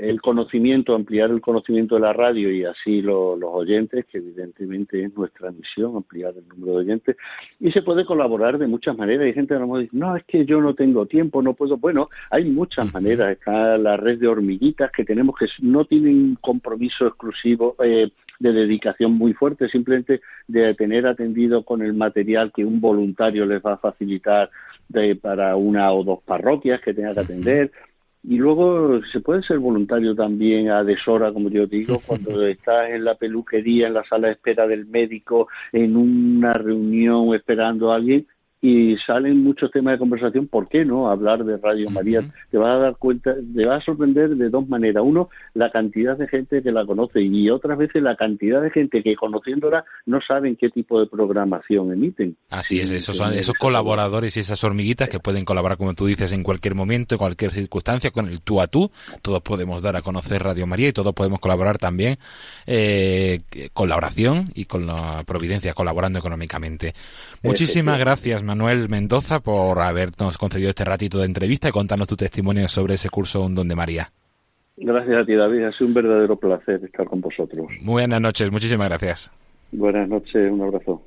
[0.00, 5.14] el conocimiento, ampliar el conocimiento de la radio y así los oyentes, que evidentemente es
[5.14, 7.16] nuestra misión, ampliar el número de oyentes.
[7.60, 9.26] Y se puede colaborar de muchas maneras.
[9.26, 11.76] Hay gente que nos dice, no, es que yo no tengo tiempo, no puedo.
[11.76, 13.32] Bueno, hay muchas maneras.
[13.32, 17.76] Está la red de hormiguitas que tenemos que no tienen compromiso exclusivo.
[17.84, 23.46] Eh, de dedicación muy fuerte, simplemente de tener atendido con el material que un voluntario
[23.46, 24.50] les va a facilitar
[24.88, 27.72] de, para una o dos parroquias que tenga que atender.
[28.26, 33.04] Y luego se puede ser voluntario también a deshora, como yo digo, cuando estás en
[33.04, 38.26] la peluquería, en la sala de espera del médico, en una reunión esperando a alguien,
[38.64, 42.22] y salen muchos temas de conversación, ¿por qué no hablar de Radio María?
[42.50, 45.02] Te vas a dar cuenta, te vas a sorprender de dos maneras.
[45.04, 49.02] Uno, la cantidad de gente que la conoce y otras veces la cantidad de gente
[49.02, 52.38] que conociéndola no saben qué tipo de programación emiten.
[52.48, 56.32] Así es, esos son esos colaboradores y esas hormiguitas que pueden colaborar, como tú dices,
[56.32, 58.90] en cualquier momento, en cualquier circunstancia, con el tú a tú.
[59.20, 62.16] Todos podemos dar a conocer Radio María y todos podemos colaborar también
[62.66, 63.42] eh,
[63.74, 66.94] con la oración y con la providencia, colaborando económicamente.
[67.42, 72.68] Muchísimas gracias, Manuel Mendoza por habernos concedido este ratito de entrevista y contarnos tu testimonio
[72.68, 74.12] sobre ese curso Un de María.
[74.76, 75.64] Gracias a ti, David.
[75.64, 77.66] Ha sido un verdadero placer estar con vosotros.
[77.80, 79.32] Muy buenas noches, muchísimas gracias.
[79.72, 81.02] Buenas noches, un abrazo.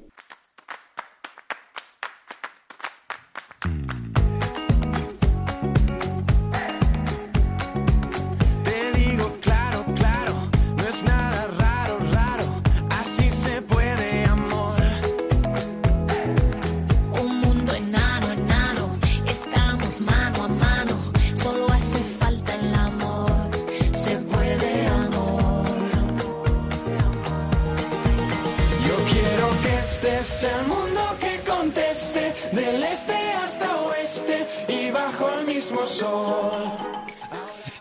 [35.88, 36.96] El mismo sol.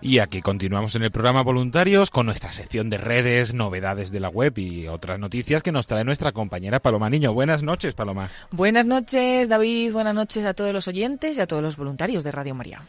[0.06, 4.28] Y aquí continuamos en el programa Voluntarios con nuestra sección de redes, novedades de la
[4.28, 7.34] web y otras noticias que nos trae nuestra compañera Paloma Niño.
[7.34, 8.30] Buenas noches, Paloma.
[8.52, 9.92] Buenas noches, David.
[9.92, 12.82] Buenas noches a todos los oyentes y a todos los voluntarios de Radio María.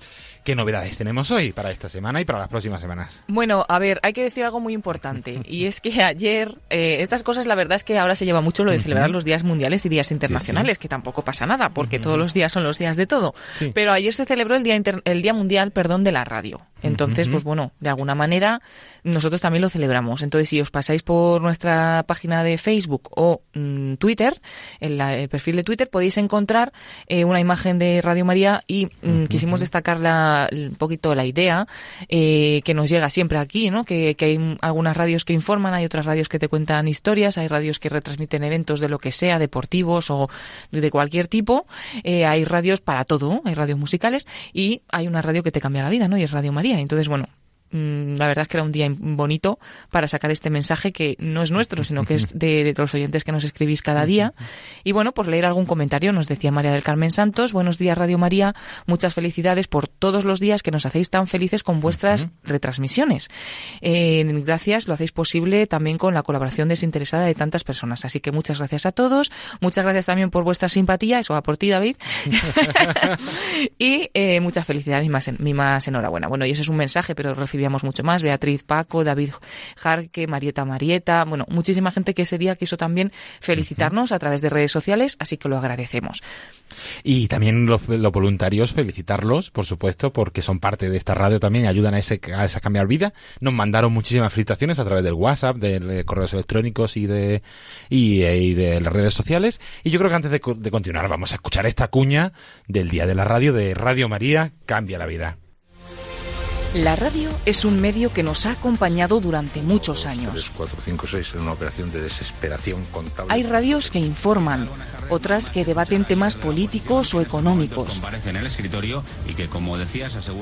[0.44, 3.24] ¿Qué novedades tenemos hoy para esta semana y para las próximas semanas?
[3.28, 7.24] Bueno, a ver, hay que decir algo muy importante y es que ayer, eh, estas
[7.24, 9.84] cosas la verdad es que ahora se lleva mucho lo de celebrar los días mundiales
[9.88, 13.08] y días internacionales, que tampoco pasa nada porque todos los días son los días de
[13.08, 13.34] todo.
[13.56, 13.72] Sí.
[13.74, 16.60] Pero ayer se celebró el Día, Inter- el día Mundial perdón, de la Radio.
[16.84, 18.60] Entonces, pues bueno, de alguna manera
[19.04, 20.22] nosotros también lo celebramos.
[20.22, 24.40] Entonces, si os pasáis por nuestra página de Facebook o mm, Twitter,
[24.80, 26.74] en la- el perfil de Twitter, podéis encontrar
[27.08, 31.68] eh, una imagen de Radio María y mm, quisimos destacar la, un poquito la idea
[32.10, 33.84] eh, que nos llega siempre aquí, ¿no?
[33.86, 37.48] Que, que hay algunas radios que informan, hay otras radios que te cuentan historias, hay
[37.48, 40.30] radios que retransmiten eventos de lo que sea, deportivos o
[40.72, 41.66] de cualquier tipo.
[42.04, 45.82] Eh, hay radios para todo, hay radios musicales y hay una radio que te cambia
[45.84, 46.18] la vida, ¿no?
[46.18, 46.67] Y es Radio María.
[46.76, 47.28] Entonces, bueno,
[47.72, 49.60] la verdad es que era un día bonito
[49.92, 53.24] para sacar este mensaje que no es nuestro, sino que es de, de los oyentes
[53.24, 54.34] que nos escribís cada día.
[54.84, 58.18] Y bueno, por leer algún comentario, nos decía María del Carmen Santos, buenos días Radio
[58.18, 58.54] María,
[58.86, 63.30] muchas felicidades por todos los días que nos hacéis tan felices con vuestras retransmisiones.
[63.82, 68.06] Eh, gracias, lo hacéis posible también con la colaboración desinteresada de tantas personas.
[68.06, 71.58] Así que muchas gracias a todos, muchas gracias también por vuestra simpatía, eso va por
[71.58, 71.98] ti David.
[73.80, 76.28] y eh, muchas felicidades, mi más, en- mi más enhorabuena.
[76.28, 78.22] Bueno, y ese es un mensaje, pero recibíamos mucho más.
[78.22, 79.32] Beatriz Paco, David
[79.78, 84.50] Jarque, Marieta Marieta, bueno, muchísima gente que ese día quiso también felicitarnos a través de
[84.50, 86.22] redes sociales, así que lo agradecemos.
[87.04, 91.68] Y también los, voluntarios, felicitarlos, por supuesto, porque son parte de esta radio también y
[91.68, 93.14] ayudan a ese a esa cambiar vida.
[93.40, 97.42] Nos mandaron muchísimas felicitaciones a través del WhatsApp, de, correos electrónicos y de
[97.90, 99.60] y, eh, de las redes sociales.
[99.84, 102.34] Y yo creo que antes de continuar vamos a escuchar esta cuña
[102.68, 105.38] del Día de la Radio de Radio María Cambia la Vida.
[106.76, 110.34] La radio es un medio que nos ha acompañado durante muchos años.
[110.34, 113.34] 3, 4, 5, 6 en una operación de desesperación contable.
[113.34, 114.70] Hay radios que informan,
[115.10, 118.02] otras que debaten temas políticos o económicos.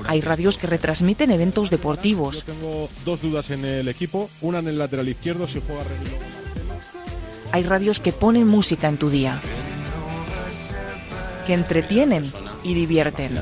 [0.07, 2.43] Hay radios que retransmiten eventos deportivos.
[2.43, 4.29] Tengo dos dudas en el equipo.
[4.41, 5.83] Una en el lateral izquierdo, si juega.
[7.51, 9.39] Hay radios que ponen música en tu día.
[11.45, 12.33] Que entretienen
[12.65, 13.39] y divierten.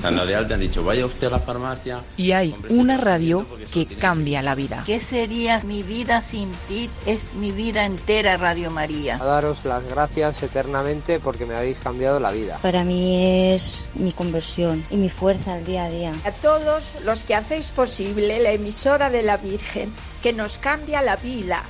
[0.00, 2.02] Cuando de alta han dicho, vaya usted a la farmacia.
[2.16, 4.84] Y hay una radio que cambia la vida.
[4.86, 6.88] ¿Qué sería mi vida sin ti?
[7.04, 9.16] Es mi vida entera, Radio María.
[9.16, 12.58] A daros las gracias eternamente porque me habéis cambiado la vida.
[12.62, 16.12] Para mí es mi conversión y mi fuerza al día a día.
[16.24, 21.16] A todos los que hacéis posible la emisora de la Virgen, que nos cambia la
[21.16, 21.64] vida.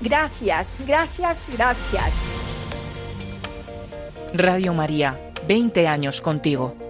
[0.00, 2.14] Gracias, gracias, gracias.
[4.32, 6.89] Radio María, 20 años contigo.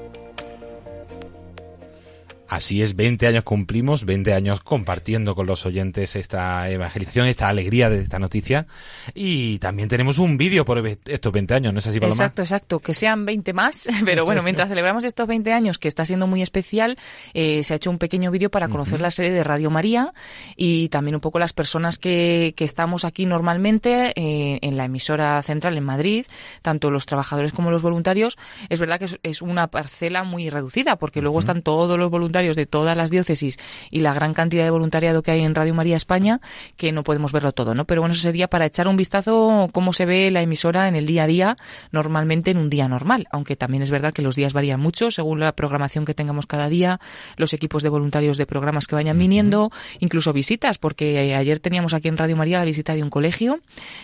[2.51, 7.89] Así es, 20 años cumplimos, 20 años compartiendo con los oyentes esta evangelización, esta alegría
[7.89, 8.67] de esta noticia.
[9.15, 12.13] Y también tenemos un vídeo por estos 20 años, ¿no es así, Paloma?
[12.13, 12.81] Exacto, exacto.
[12.81, 16.43] Que sean 20 más, pero bueno, mientras celebramos estos 20 años, que está siendo muy
[16.43, 16.99] especial,
[17.35, 20.13] eh, se ha hecho un pequeño vídeo para conocer la sede de Radio María
[20.57, 25.41] y también un poco las personas que, que estamos aquí normalmente eh, en la emisora
[25.45, 26.27] central en Madrid,
[26.63, 28.39] tanto los trabajadores como los voluntarios.
[28.71, 32.40] Es verdad que es, es una parcela muy reducida, porque luego están todos los voluntarios
[32.41, 33.59] de todas las diócesis
[33.91, 36.41] y la gran cantidad de voluntariado que hay en Radio María España,
[36.77, 37.85] que no podemos verlo todo, ¿no?
[37.85, 41.07] Pero bueno, eso sería para echar un vistazo cómo se ve la emisora en el
[41.07, 41.57] día a día,
[41.93, 45.41] normalmente en un día normal, aunque también es verdad que los días varían mucho según
[45.41, 47.01] la programación que tengamos cada día,
[47.37, 51.95] los equipos de voluntarios de programas que vayan viniendo, incluso visitas, porque eh, ayer teníamos
[51.95, 53.61] aquí en Radio María la visita de un colegio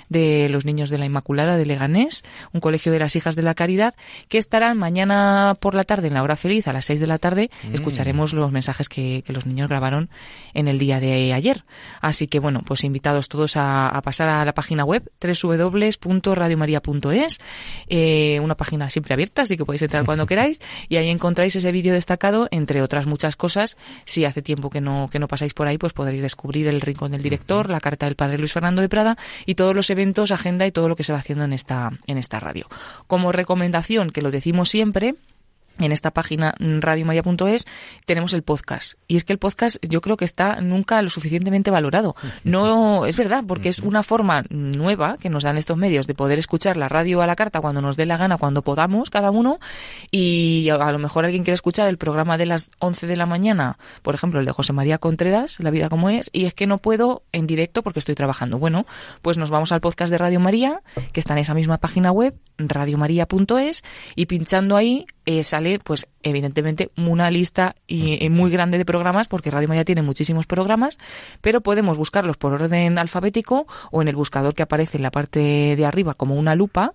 [0.08, 3.54] de los niños de la Inmaculada de Leganés, un colegio de las hijas de la
[3.54, 3.94] caridad,
[4.28, 7.18] que estarán mañana por la tarde en la hora feliz a las 6 de la
[7.18, 10.08] tarde, escucharemos los mensajes que, que los niños grabaron
[10.54, 11.64] en el día de ayer.
[12.00, 17.38] Así que bueno, pues invitados todos a, a pasar a la página web www.radiomaria.es,
[17.88, 21.72] eh, una página siempre abierta, así que podéis entrar cuando queráis y ahí encontráis ese
[21.72, 23.76] vídeo destacado, entre otras muchas cosas.
[24.04, 27.12] Si hace tiempo que no, que no pasáis por ahí, pues podréis descubrir el rincón
[27.12, 30.66] del director, la carta del padre Luis Fernando de Prada y todos los eventos, agenda
[30.66, 32.66] y todo lo que se va haciendo en esta, en esta radio.
[33.06, 35.14] Como recomendación, que lo decimos siempre,
[35.78, 37.66] en esta página radiomaria.es
[38.04, 38.94] tenemos el podcast.
[39.08, 42.16] Y es que el podcast yo creo que está nunca lo suficientemente valorado.
[42.44, 46.38] No es verdad, porque es una forma nueva que nos dan estos medios de poder
[46.38, 49.58] escuchar la radio a la carta cuando nos dé la gana, cuando podamos cada uno.
[50.10, 53.78] Y a lo mejor alguien quiere escuchar el programa de las 11 de la mañana,
[54.02, 56.78] por ejemplo, el de José María Contreras, La vida como es, y es que no
[56.78, 58.58] puedo en directo porque estoy trabajando.
[58.58, 58.86] Bueno,
[59.22, 60.80] pues nos vamos al podcast de Radio María,
[61.12, 63.82] que está en esa misma página web, radiomaria.es,
[64.14, 69.50] y pinchando ahí eh, sale, pues evidentemente, una lista y, muy grande de programas, porque
[69.50, 70.98] Radio María tiene muchísimos programas,
[71.40, 75.74] pero podemos buscarlos por orden alfabético o en el buscador que aparece en la parte
[75.76, 76.94] de arriba como una lupa,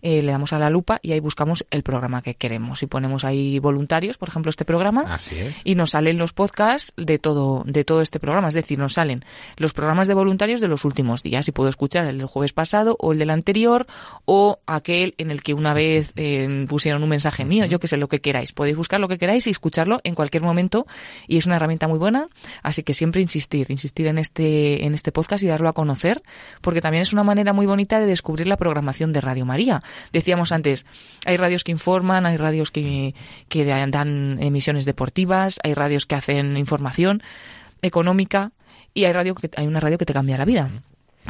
[0.00, 2.84] eh, le damos a la lupa y ahí buscamos el programa que queremos.
[2.84, 5.18] Y ponemos ahí voluntarios, por ejemplo, este programa,
[5.64, 9.24] y nos salen los podcasts de todo, de todo este programa, es decir, nos salen
[9.56, 12.96] los programas de voluntarios de los últimos días, y puedo escuchar el del jueves pasado
[13.00, 13.88] o el del anterior
[14.24, 17.96] o aquel en el que una vez eh, pusieron un mensaje mío yo que sé,
[17.96, 18.52] lo que queráis.
[18.52, 20.86] Podéis buscar lo que queráis y escucharlo en cualquier momento
[21.26, 22.28] y es una herramienta muy buena,
[22.62, 26.22] así que siempre insistir, insistir en este, en este podcast y darlo a conocer,
[26.60, 29.82] porque también es una manera muy bonita de descubrir la programación de Radio María.
[30.12, 30.84] Decíamos antes,
[31.24, 33.14] hay radios que informan, hay radios que,
[33.48, 37.22] que dan emisiones deportivas, hay radios que hacen información
[37.80, 38.52] económica
[38.92, 40.70] y hay radio que hay una radio que te cambia la vida.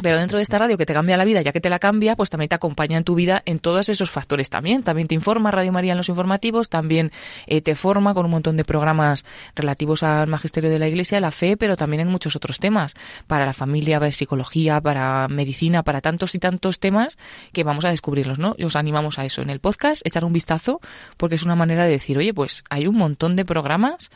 [0.01, 2.15] Pero dentro de esta radio que te cambia la vida, ya que te la cambia,
[2.15, 4.83] pues también te acompaña en tu vida en todos esos factores también.
[4.83, 7.11] También te informa Radio María en los informativos, también
[7.45, 9.25] eh, te forma con un montón de programas
[9.55, 12.95] relativos al magisterio de la Iglesia, la fe, pero también en muchos otros temas,
[13.27, 17.17] para la familia, para psicología, para medicina, para tantos y tantos temas
[17.51, 18.55] que vamos a descubrirlos, ¿no?
[18.57, 20.81] Y os animamos a eso en el podcast, echar un vistazo,
[21.17, 24.09] porque es una manera de decir, oye, pues hay un montón de programas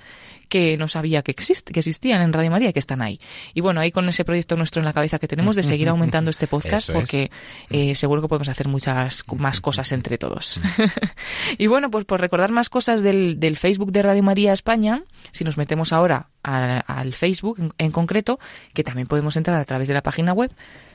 [0.48, 3.20] que no sabía que, existe, que existían en Radio María y que están ahí.
[3.54, 6.30] Y bueno, ahí con ese proyecto nuestro en la cabeza que tenemos de seguir aumentando
[6.30, 7.32] este podcast porque
[7.70, 10.62] eh, seguro que podemos hacer muchas más cosas entre todos.
[11.58, 15.44] y bueno, pues por recordar más cosas del, del, Facebook de Radio María España, si
[15.44, 18.40] nos metemos ahora al, Facebook en, en concreto,
[18.74, 20.52] que también podemos entrar a través de la página web,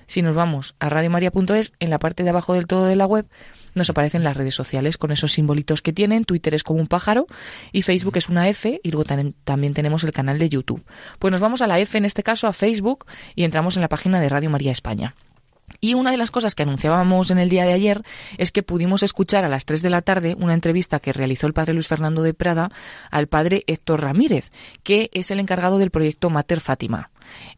[0.07, 3.27] si nos vamos a radiomaria.es, en la parte de abajo del todo de la web,
[3.75, 6.25] nos aparecen las redes sociales con esos simbolitos que tienen.
[6.25, 7.27] Twitter es como un pájaro
[7.73, 9.05] y Facebook es una F y luego
[9.45, 10.85] también tenemos el canal de YouTube.
[11.19, 13.89] Pues nos vamos a la F, en este caso a Facebook, y entramos en la
[13.89, 15.15] página de Radio María España.
[15.81, 18.03] Y una de las cosas que anunciábamos en el día de ayer
[18.39, 21.55] es que pudimos escuchar a las 3 de la tarde una entrevista que realizó el
[21.55, 22.71] padre Luis Fernando de Prada
[23.11, 24.51] al padre Héctor Ramírez,
[24.83, 27.11] que es el encargado del proyecto Mater Fátima.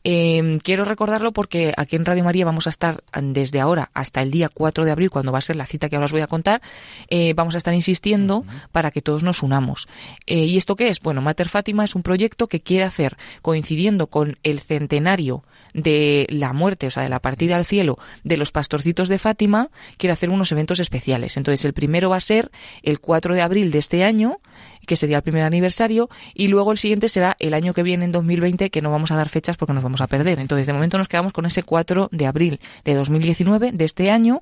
[0.04, 4.30] Eh, quiero recordarlo porque aquí en Radio María vamos a estar desde ahora hasta el
[4.30, 6.26] día 4 de abril, cuando va a ser la cita que ahora os voy a
[6.26, 6.60] contar,
[7.08, 9.88] eh, vamos a estar insistiendo para que todos nos unamos.
[10.26, 11.00] Eh, ¿Y esto qué es?
[11.00, 16.52] Bueno, Mater Fátima es un proyecto que quiere hacer, coincidiendo con el centenario de la
[16.52, 20.30] muerte, o sea, de la partida al cielo de los pastorcitos de Fátima, quiere hacer
[20.30, 21.36] unos eventos especiales.
[21.36, 22.50] Entonces, el primero va a ser
[22.82, 24.38] el 4 de abril de este año,
[24.86, 28.12] que sería el primer aniversario, y luego el siguiente será el año que viene, en
[28.12, 30.38] 2020, que no vamos a dar fechas porque nos vamos a perder.
[30.38, 34.40] Entonces, de momento nos quedamos con ese 4 de abril de 2019, de este año,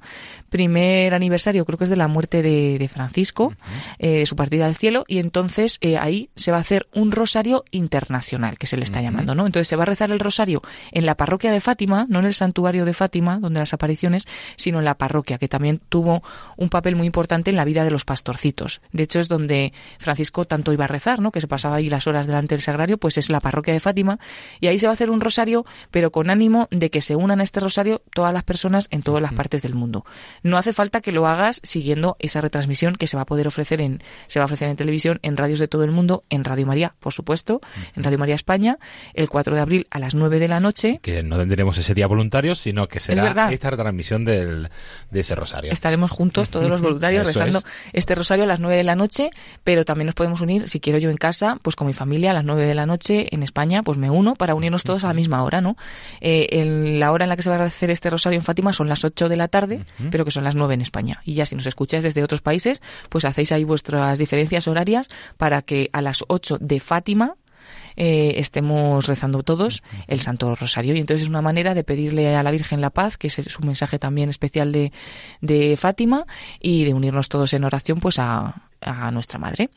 [0.50, 3.54] primer aniversario, creo que es de la muerte de, Francisco,
[3.98, 7.64] eh, su partida al cielo, y entonces eh, ahí se va a hacer un rosario
[7.70, 9.46] internacional, que se le está llamando, ¿no?
[9.46, 12.34] Entonces se va a rezar el rosario en la parroquia de Fátima, no en el
[12.34, 14.26] santuario de Fátima, donde las apariciones,
[14.56, 16.22] sino en la parroquia, que también tuvo
[16.56, 18.80] un papel muy importante en la vida de los pastorcitos.
[18.92, 21.30] De hecho, es donde Francisco tanto iba a rezar, ¿no?
[21.30, 24.18] Que se pasaba ahí las horas delante del sagrario, pues es la parroquia de Fátima
[24.60, 27.40] y ahí se va a hacer un rosario, pero con ánimo de que se unan
[27.40, 30.04] a este rosario todas las personas en todas las partes del mundo.
[30.42, 33.80] No hace falta que lo hagas siguiendo esa retransmisión que se va a poder ofrecer
[33.80, 36.66] en se va a ofrecer en televisión, en radios de todo el mundo, en Radio
[36.66, 37.60] María, por supuesto,
[37.94, 38.78] en Radio María España,
[39.14, 41.00] el 4 de abril a las 9 de la noche.
[41.02, 44.70] Que no tendremos ese día voluntarios, sino que será esta retransmisión del,
[45.10, 45.72] de ese rosario.
[45.72, 47.62] Estaremos juntos todos los voluntarios rezando
[47.92, 49.30] este rosario a las 9 de la noche,
[49.64, 52.32] pero también nos podemos unir, si quiero yo en casa, pues con mi familia a
[52.32, 55.14] las 9 de la noche en España, pues me uno para unirnos todos a la
[55.14, 55.76] misma hora, ¿no?
[56.20, 58.72] Eh, en la hora en la que se va a hacer este rosario en Fátima
[58.72, 61.20] son las 8 de la tarde, pero que son las 9 en España.
[61.24, 65.08] Y ya si nos escucháis desde otros países, pues hacéis ahí vuestras diferencias horarias
[65.38, 67.34] para que a las 8 de Fátima
[67.96, 70.94] eh, estemos rezando todos el Santo Rosario.
[70.94, 73.66] Y entonces es una manera de pedirle a la Virgen la paz, que es un
[73.66, 74.92] mensaje también especial de,
[75.40, 76.26] de Fátima,
[76.60, 79.70] y de unirnos todos en oración pues a, a nuestra madre.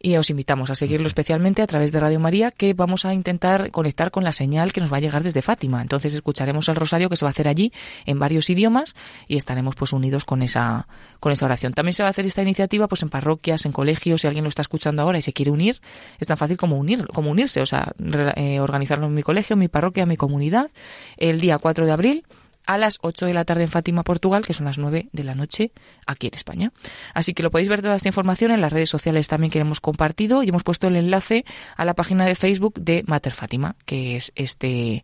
[0.00, 3.70] Y os invitamos a seguirlo especialmente a través de Radio María, que vamos a intentar
[3.70, 5.82] conectar con la señal que nos va a llegar desde Fátima.
[5.82, 7.72] Entonces escucharemos el rosario que se va a hacer allí
[8.06, 8.94] en varios idiomas
[9.26, 10.86] y estaremos pues unidos con esa
[11.20, 11.72] con esa oración.
[11.72, 14.48] También se va a hacer esta iniciativa pues en parroquias, en colegios, si alguien lo
[14.48, 15.80] está escuchando ahora y se quiere unir,
[16.18, 17.92] es tan fácil como unir, como unirse, o sea,
[18.36, 20.70] eh, organizarlo en mi colegio, en mi parroquia, en mi comunidad,
[21.16, 22.24] el día 4 de abril
[22.68, 25.34] a las 8 de la tarde en Fátima, Portugal, que son las 9 de la
[25.34, 25.72] noche
[26.06, 26.72] aquí en España.
[27.14, 29.80] Así que lo podéis ver toda esta información en las redes sociales también que hemos
[29.80, 31.46] compartido y hemos puesto el enlace
[31.76, 35.02] a la página de Facebook de Mater Fátima, que es este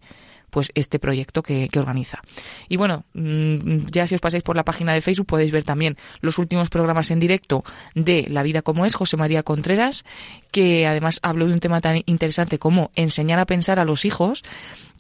[0.51, 2.23] pues este proyecto que, organiza.
[2.69, 5.97] Y bueno, mm, ya si os pasáis por la página de Facebook podéis ver también
[6.21, 7.65] los últimos programas en directo
[7.97, 10.05] de La vida como es, José María Contreras,
[10.53, 14.45] que además habló de un tema tan interesante como enseñar a pensar a los hijos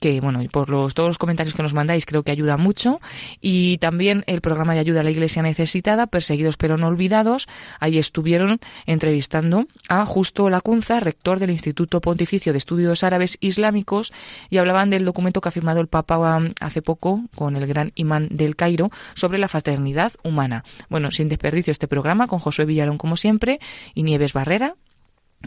[0.01, 3.01] que bueno, por los, todos los comentarios que nos mandáis creo que ayuda mucho
[3.40, 7.49] y también el programa de ayuda a la Iglesia necesitada, perseguidos pero no olvidados,
[7.80, 14.12] ahí estuvieron entrevistando a Justo Lacunza, rector del Instituto Pontificio de Estudios Árabes Islámicos
[14.51, 17.92] y hablaban del documento que ha firmado el Papa um, hace poco con el gran
[17.95, 20.64] imán del Cairo sobre la fraternidad humana.
[20.88, 23.61] Bueno, sin desperdicio este programa con Josué Villalón como siempre
[23.95, 24.74] y Nieves Barrera,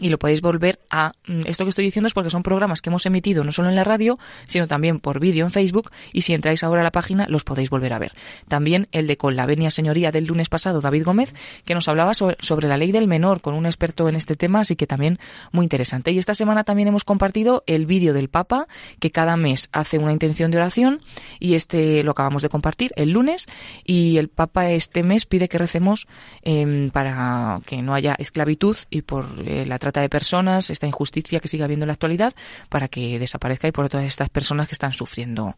[0.00, 2.90] y lo podéis volver a mm, esto que estoy diciendo es porque son programas que
[2.90, 6.34] hemos emitido no solo en la radio sino también por vídeo en Facebook y si
[6.34, 8.12] entráis ahora a la página los podéis volver a ver.
[8.48, 11.34] También el de con la venia señoría del lunes pasado David Gómez
[11.64, 14.76] que nos hablaba sobre, la ley del menor con un experto en este tema así
[14.76, 15.18] que también
[15.52, 16.12] muy interesante.
[16.12, 18.66] Y esta semana también hemos compartido el vídeo del Papa
[19.00, 21.00] que cada mes hace una intención de oración
[21.38, 23.46] y este lo acabamos de compartir el lunes
[23.84, 26.06] y el Papa este mes pide que recemos
[26.42, 31.40] em, para que no haya esclavitud y por eh, la trata de personas, esta injusticia
[31.40, 32.34] que sigue habiendo en la actualidad,
[32.68, 35.56] para que desaparezca y por todas estas personas que están sufriendo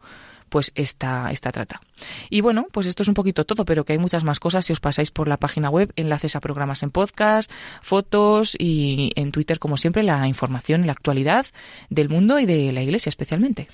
[0.51, 1.81] pues esta, esta trata.
[2.29, 4.73] Y bueno, pues esto es un poquito todo, pero que hay muchas más cosas si
[4.73, 7.51] os pasáis por la página web, enlaces a programas en podcast,
[7.81, 11.47] fotos y en Twitter, como siempre, la información, la actualidad
[11.89, 13.69] del mundo y de la Iglesia especialmente.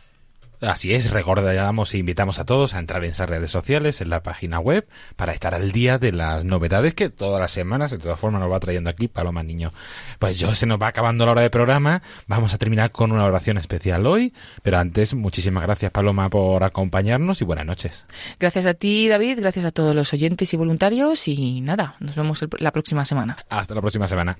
[0.61, 4.23] Así es, recordamos e invitamos a todos a entrar en esas redes sociales, en la
[4.23, 8.19] página web, para estar al día de las novedades que todas las semanas, de todas
[8.19, 9.73] formas, nos va trayendo aquí Paloma Niño.
[10.19, 13.25] Pues yo se nos va acabando la hora de programa, vamos a terminar con una
[13.25, 14.33] oración especial hoy,
[14.63, 18.07] pero antes, muchísimas gracias Paloma por acompañarnos y buenas noches.
[18.41, 22.45] Gracias a ti, David, gracias a todos los oyentes y voluntarios y nada, nos vemos
[22.59, 23.37] la próxima semana.
[23.51, 24.39] Hasta la próxima semana.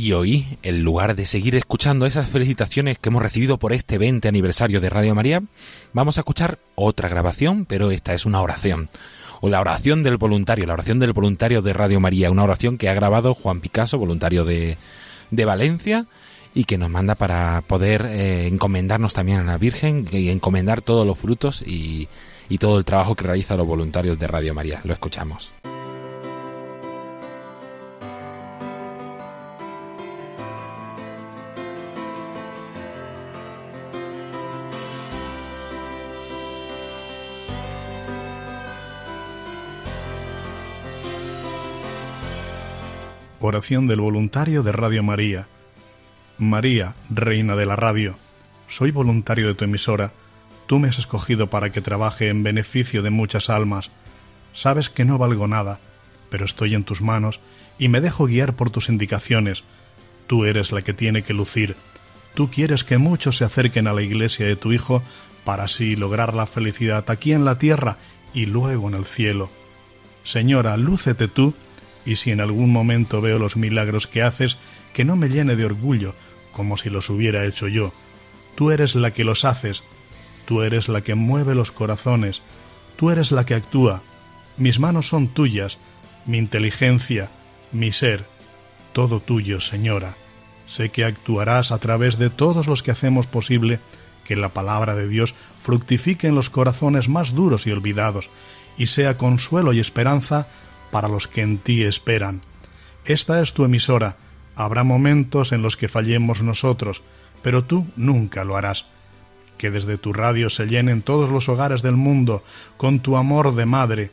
[0.00, 4.28] Y hoy, en lugar de seguir escuchando esas felicitaciones que hemos recibido por este 20
[4.28, 5.42] aniversario de Radio María,
[5.92, 8.90] vamos a escuchar otra grabación, pero esta es una oración.
[9.40, 12.88] O la oración del voluntario, la oración del voluntario de Radio María, una oración que
[12.88, 14.78] ha grabado Juan Picasso, voluntario de,
[15.32, 16.06] de Valencia,
[16.54, 21.04] y que nos manda para poder eh, encomendarnos también a la Virgen y encomendar todos
[21.08, 22.08] los frutos y,
[22.48, 24.80] y todo el trabajo que realizan los voluntarios de Radio María.
[24.84, 25.52] Lo escuchamos.
[43.40, 45.46] Oración del voluntario de Radio María.
[46.38, 48.16] María, Reina de la Radio,
[48.66, 50.12] soy voluntario de tu emisora.
[50.66, 53.92] Tú me has escogido para que trabaje en beneficio de muchas almas.
[54.54, 55.78] Sabes que no valgo nada,
[56.30, 57.38] pero estoy en tus manos
[57.78, 59.62] y me dejo guiar por tus indicaciones.
[60.26, 61.76] Tú eres la que tiene que lucir.
[62.34, 65.04] Tú quieres que muchos se acerquen a la iglesia de tu Hijo
[65.44, 67.98] para así lograr la felicidad aquí en la tierra
[68.34, 69.48] y luego en el cielo.
[70.24, 71.54] Señora, lúcete tú
[72.08, 74.56] y si en algún momento veo los milagros que haces,
[74.94, 76.14] que no me llene de orgullo,
[76.52, 77.92] como si los hubiera hecho yo.
[78.54, 79.82] Tú eres la que los haces,
[80.46, 82.40] tú eres la que mueve los corazones,
[82.96, 84.02] tú eres la que actúa.
[84.56, 85.76] Mis manos son tuyas,
[86.24, 87.30] mi inteligencia,
[87.72, 88.24] mi ser,
[88.94, 90.16] todo tuyo, Señora.
[90.66, 93.80] Sé que actuarás a través de todos los que hacemos posible
[94.24, 98.30] que la palabra de Dios fructifique en los corazones más duros y olvidados,
[98.78, 100.48] y sea consuelo y esperanza
[100.90, 102.42] para los que en ti esperan.
[103.04, 104.16] Esta es tu emisora.
[104.54, 107.02] Habrá momentos en los que fallemos nosotros,
[107.42, 108.86] pero tú nunca lo harás.
[109.56, 112.42] Que desde tu radio se llenen todos los hogares del mundo
[112.76, 114.10] con tu amor de madre,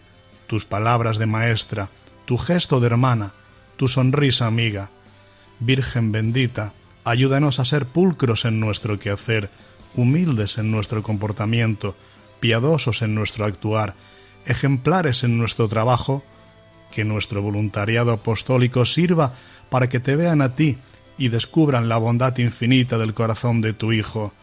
[0.47, 1.89] tus palabras de maestra,
[2.25, 3.33] tu gesto de hermana,
[3.77, 4.91] tu sonrisa amiga.
[5.59, 6.73] Virgen bendita,
[7.03, 9.49] ayúdanos a ser pulcros en nuestro quehacer,
[9.95, 11.95] humildes en nuestro comportamiento,
[12.39, 13.95] piadosos en nuestro actuar,
[14.45, 16.23] ejemplares en nuestro trabajo,
[16.95, 19.33] que nuestro voluntariado apostólico sirva
[19.69, 20.77] para que te vean a ti
[21.17, 24.33] y descubran la bondad infinita del corazón de tu Hijo,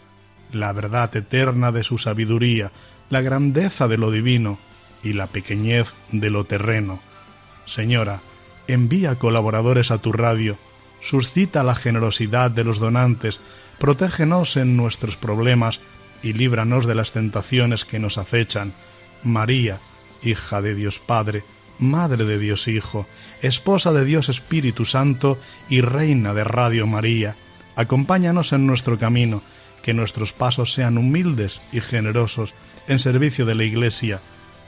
[0.52, 2.70] la verdad eterna de su sabiduría,
[3.10, 4.58] la grandeza de lo divino
[5.02, 7.00] y la pequeñez de lo terreno.
[7.66, 8.20] Señora,
[8.68, 10.58] envía colaboradores a tu radio
[11.02, 13.40] suscita la generosidad de los donantes,
[13.78, 15.80] protégenos en nuestros problemas
[16.22, 18.72] y líbranos de las tentaciones que nos acechan.
[19.22, 19.80] María,
[20.22, 21.44] hija de Dios Padre,
[21.82, 23.06] Madre de Dios Hijo,
[23.42, 27.36] Esposa de Dios Espíritu Santo y Reina de Radio María,
[27.76, 29.42] acompáñanos en nuestro camino,
[29.82, 32.54] que nuestros pasos sean humildes y generosos
[32.88, 34.20] en servicio de la Iglesia,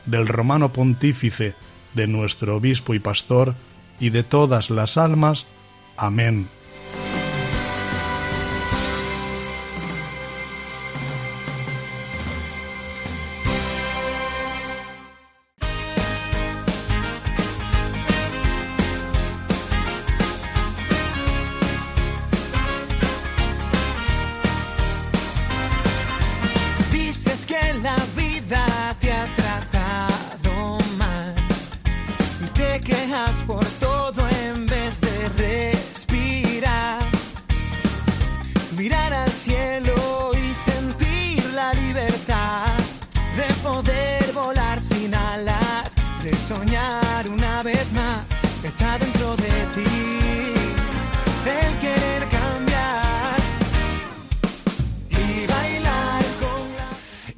[0.06, 1.54] del romano pontífice,
[1.94, 3.54] de nuestro obispo y pastor,
[4.00, 5.46] y de todas las almas.
[5.96, 6.48] Amén.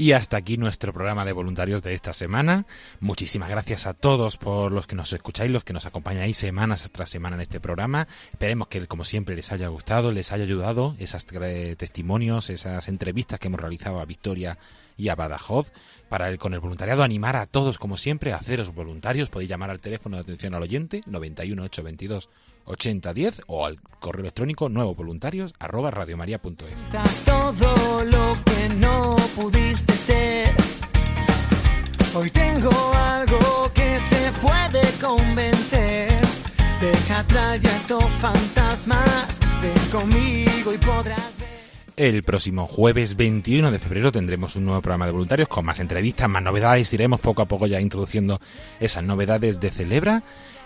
[0.07, 2.65] Y hasta aquí nuestro programa de voluntarios de esta semana.
[3.01, 7.11] Muchísimas gracias a todos por los que nos escucháis, los que nos acompañáis semanas tras
[7.11, 8.07] semana en este programa.
[8.31, 13.49] Esperemos que, como siempre, les haya gustado, les haya ayudado esos testimonios, esas entrevistas que
[13.49, 14.59] hemos realizado a Victoria
[14.97, 15.73] y a Badajoz.
[16.09, 19.29] Para el, con el voluntariado, animar a todos, como siempre, a haceros voluntarios.
[19.29, 22.29] Podéis llamar al teléfono de atención al oyente 91 822
[22.67, 25.53] 8010 o al correo electrónico nuevovoluntarios
[32.15, 36.09] Hoy tengo algo que te puede convencer.
[36.81, 37.23] Deja
[38.21, 39.39] fantasmas.
[39.61, 41.47] Ven conmigo y podrás ver.
[41.97, 46.29] El próximo jueves 21 de febrero tendremos un nuevo programa de voluntarios con más entrevistas,
[46.31, 46.93] más novedades.
[46.95, 48.41] Iremos poco a poco ya introduciendo
[48.81, 50.23] esas novedades de Celebra.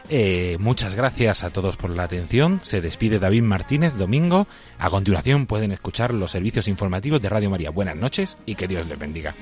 [0.09, 2.61] Eh, muchas gracias a todos por la atención.
[2.63, 4.47] Se despide David Martínez Domingo.
[4.79, 7.71] A continuación pueden escuchar los servicios informativos de Radio María.
[7.71, 9.35] Buenas noches y que Dios les bendiga.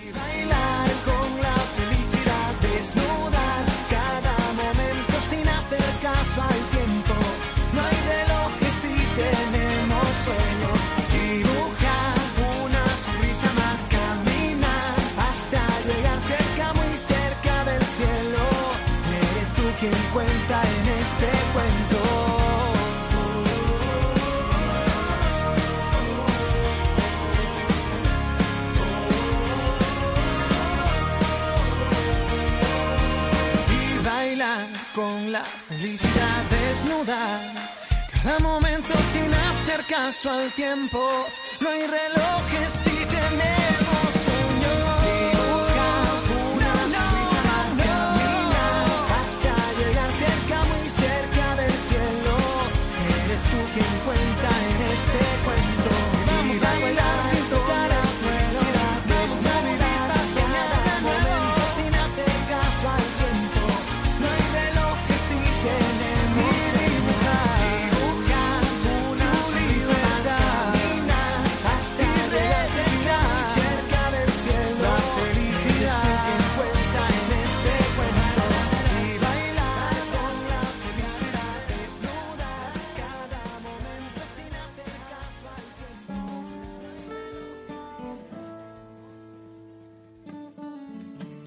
[34.99, 37.21] Con la felicidad desnuda.
[38.21, 40.99] Cada momento sin hacer caso al tiempo.
[41.61, 43.68] No hay relojes si tenemos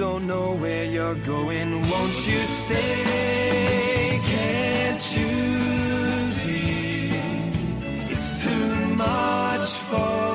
[0.00, 1.72] Don't know where you're going.
[1.74, 4.18] Won't you stay?
[4.24, 5.16] Can't
[6.32, 7.10] see?
[8.08, 10.29] It's too much for